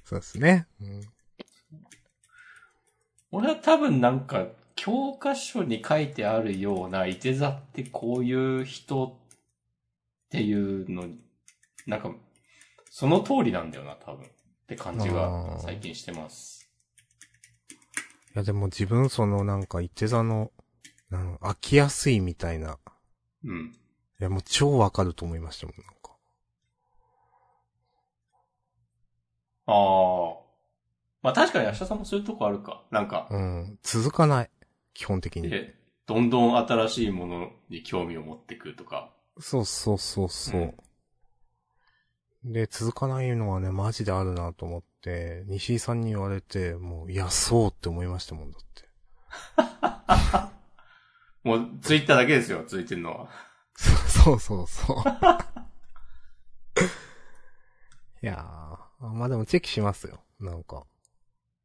[0.03, 0.65] そうですね。
[0.81, 1.01] うん。
[3.31, 11.09] 俺は多分なんか、教科書に書いてあるような、伊手座ってこういう人っていうの、
[11.85, 12.11] なんか、
[12.89, 14.25] その通りなんだよな、多分。
[14.25, 14.29] っ
[14.65, 16.58] て感じあがー最近してます。
[18.39, 20.51] いや、でも自分、その、なんか、いて座の、
[21.09, 22.77] なん飽きやすいみたいな。
[23.43, 23.75] うん。
[24.19, 26.15] いや、もう超わかると思いましたもん、なんか。
[29.65, 30.49] ああ。
[31.21, 32.85] まあ確かに明日さんもそういうとこあるか。
[32.91, 33.79] なんか、うん。
[33.83, 34.49] 続かない。
[34.93, 35.49] 基本的に。
[35.49, 35.75] で、
[36.05, 39.11] どんどん新しいものに興味を持ってくるとか。
[39.37, 40.75] そうそうそうそう。
[42.43, 48.89] で、続かないのはね、マジであるなと思って、西井さんに言われて、もう、いや、そうって思いましたもんだって。
[51.43, 53.29] もう、ツイッターだけですよ、ついてるのは。
[53.75, 54.97] そうそうそう。
[58.21, 60.23] いやー、まあでもチェキしますよ。
[60.39, 60.85] なんか、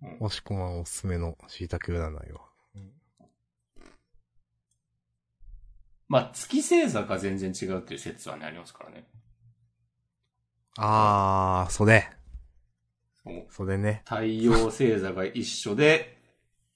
[0.03, 2.43] うん押し込まんおすすめの椎茸占いは。
[6.09, 9.07] まあ、月星座が全然違うっていう説はね、ありますからね。
[10.77, 12.11] あー、それ。
[13.23, 14.03] そうそれね。
[14.05, 16.19] 太陽星座が一緒で、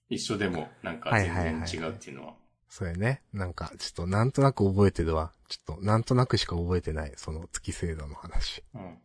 [0.09, 1.34] 一緒でもなんか全
[1.64, 2.34] 然違うっていうのは。
[2.68, 3.22] それね。
[3.32, 5.32] なんか、ちょっとなんとなく覚えてるわ。
[5.49, 7.12] ちょっと、なんとなくしか覚えてない。
[7.16, 8.62] その月星座の話。
[8.74, 8.99] うん。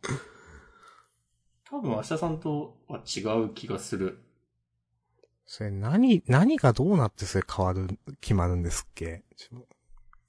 [1.64, 4.22] 多分明日さんとは違う気がする。
[5.46, 9.24] それ何、何がどうなってそれ変わる、決まるんですっけ？
[9.50, 9.54] い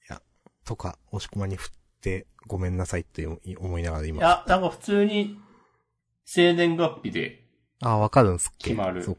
[0.09, 0.21] や、
[0.63, 1.71] とか、押し込まに振っ
[2.05, 4.19] てごめんなさいって思いながら今。
[4.19, 5.39] いや、なんか普通に、
[6.25, 7.43] 生年月日で
[7.81, 9.03] あ、わかるんすっけ決まる。
[9.03, 9.17] そう。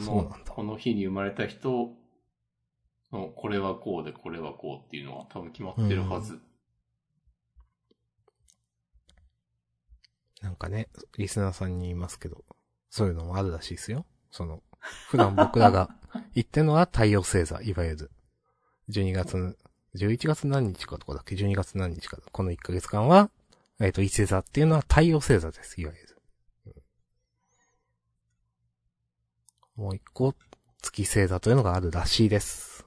[0.00, 1.90] そうなんだの、この日に生まれた人
[3.12, 6.40] の、これはこうで、これはこうっていうのは多分決まってるはず。
[10.42, 12.44] なんかね、リスナーさんに言いますけど、
[12.90, 14.04] そういうのもあるらしいですよ。
[14.32, 14.62] その、
[15.08, 15.96] 普段僕らが
[16.34, 18.10] 言ってるのは太陽星座、いわゆる。
[18.90, 19.54] 12月の、
[19.96, 22.18] 11月何日かとかだっけ ?12 月何日か。
[22.32, 23.30] この1ヶ月間は、
[23.80, 26.22] えっ、と、伊星座っていうのは太陽星座です、いわゆる。
[26.66, 26.74] うん
[29.76, 30.36] もう一個、
[30.80, 32.86] 月星座というのがあるらしいです。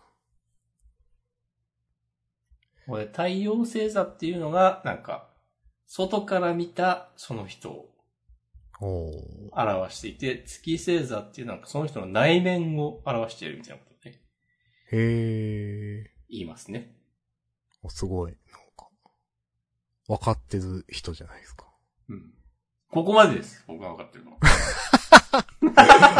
[2.88, 5.30] これ太陽星座っていうのが、なんか、
[5.86, 7.90] 外から見たその人を。
[8.80, 14.22] 表していて、月星座っていうのはその人の内面を表しているみたいなことをね、
[14.92, 16.18] へー。
[16.30, 16.97] 言いますね。
[17.84, 18.32] お、すごい。
[18.32, 18.88] なんか、
[20.08, 21.66] わかってる人じゃないですか。
[22.10, 22.34] うん。
[22.92, 23.64] ここまでです。
[23.68, 24.38] 僕が分かってるのは。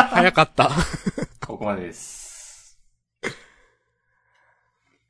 [0.10, 0.70] 早かった。
[1.46, 2.80] ここまでです。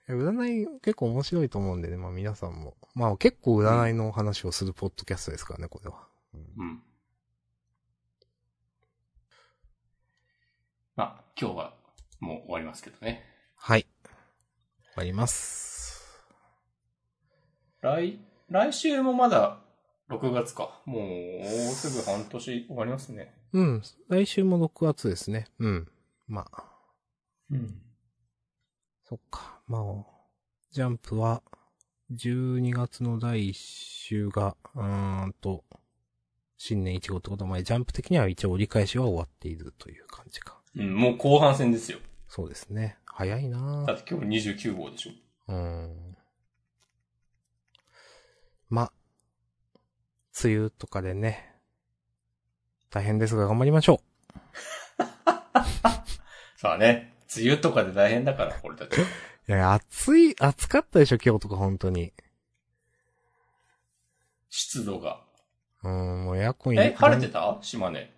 [0.08, 2.78] 占い結構面白いと思うんでね、まあ皆さんも。
[2.96, 6.08] まあ結構占いの話をするポッドキャストですからね、これは。
[6.34, 6.82] うん。
[10.96, 11.74] まあ、今日は
[12.20, 13.24] もう終わりますけどね。
[13.56, 13.84] はい。
[13.84, 13.90] 終
[14.96, 15.77] わります。
[17.82, 18.20] 来、
[18.50, 19.60] 来週もまだ
[20.10, 20.82] 6月か。
[20.86, 23.34] もうすぐ半年終わりますね。
[23.54, 23.82] うん。
[24.10, 25.48] 来週も6月ですね。
[25.60, 25.88] うん。
[26.28, 26.64] まあ、
[27.52, 27.82] うん。
[29.04, 29.62] そっか。
[29.68, 29.84] まあ、
[30.72, 31.42] ジャンプは、
[32.14, 35.64] 12月の第1週が、うーんと、
[36.58, 40.58] 新年1号ってことは、まあ、ジャンプ的には一応折り返しは終わっているという感じか。
[40.76, 42.00] うん、もう後半戦ですよ。
[42.28, 42.98] そうですね。
[43.06, 45.12] 早いなぁだって今日29号でしょ。
[45.48, 46.07] うん。
[48.70, 48.92] ま、
[50.44, 51.56] 梅雨とかでね、
[52.90, 54.02] 大変ですが頑張りましょ
[56.58, 58.98] さあ ね、梅雨とかで大変だから、俺たち。
[59.02, 62.14] いや、暑い、暑かったでしょ、今日とか本当に。
[64.50, 65.22] 湿度が。
[65.84, 67.58] うん、もうエアコン入え、晴れてた？
[67.62, 68.12] 島根。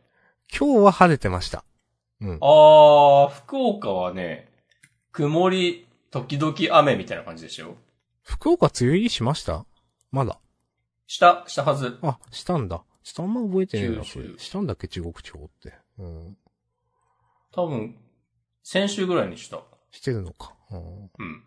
[0.57, 1.63] 今日は晴れてました。
[2.21, 2.37] うん。
[2.41, 4.51] あー、福岡はね、
[5.11, 7.75] 曇り、時々雨みたいな感じでしょ？
[8.23, 9.65] 福岡梅雨入りしました？
[10.11, 10.39] まだ。
[11.07, 11.97] した、したはず。
[12.01, 12.83] あ、したんだ。
[13.03, 14.39] ちょっとあんま覚えてねえな、九州それ。
[14.39, 15.73] したんだっけ、中国地方って。
[15.97, 16.37] うん。
[17.51, 17.97] 多分、
[18.63, 19.63] 先週ぐらいにした。
[19.91, 20.55] してるのか。
[20.71, 21.03] うん。
[21.03, 21.43] うん。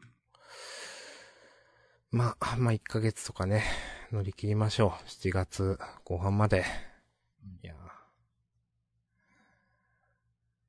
[2.11, 3.63] まあ、まあ、1ヶ月とかね、
[4.11, 5.09] 乗り切りましょう。
[5.09, 6.65] 7月後半まで。
[7.63, 7.77] いやー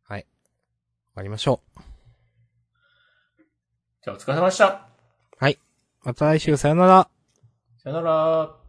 [0.04, 0.22] はい。
[0.22, 0.30] 終
[1.16, 1.82] わりましょう。
[4.04, 4.88] じゃあお疲れ様でした。
[5.38, 5.60] はい。
[6.04, 7.10] また来週さよなら。
[7.84, 8.63] さよなら。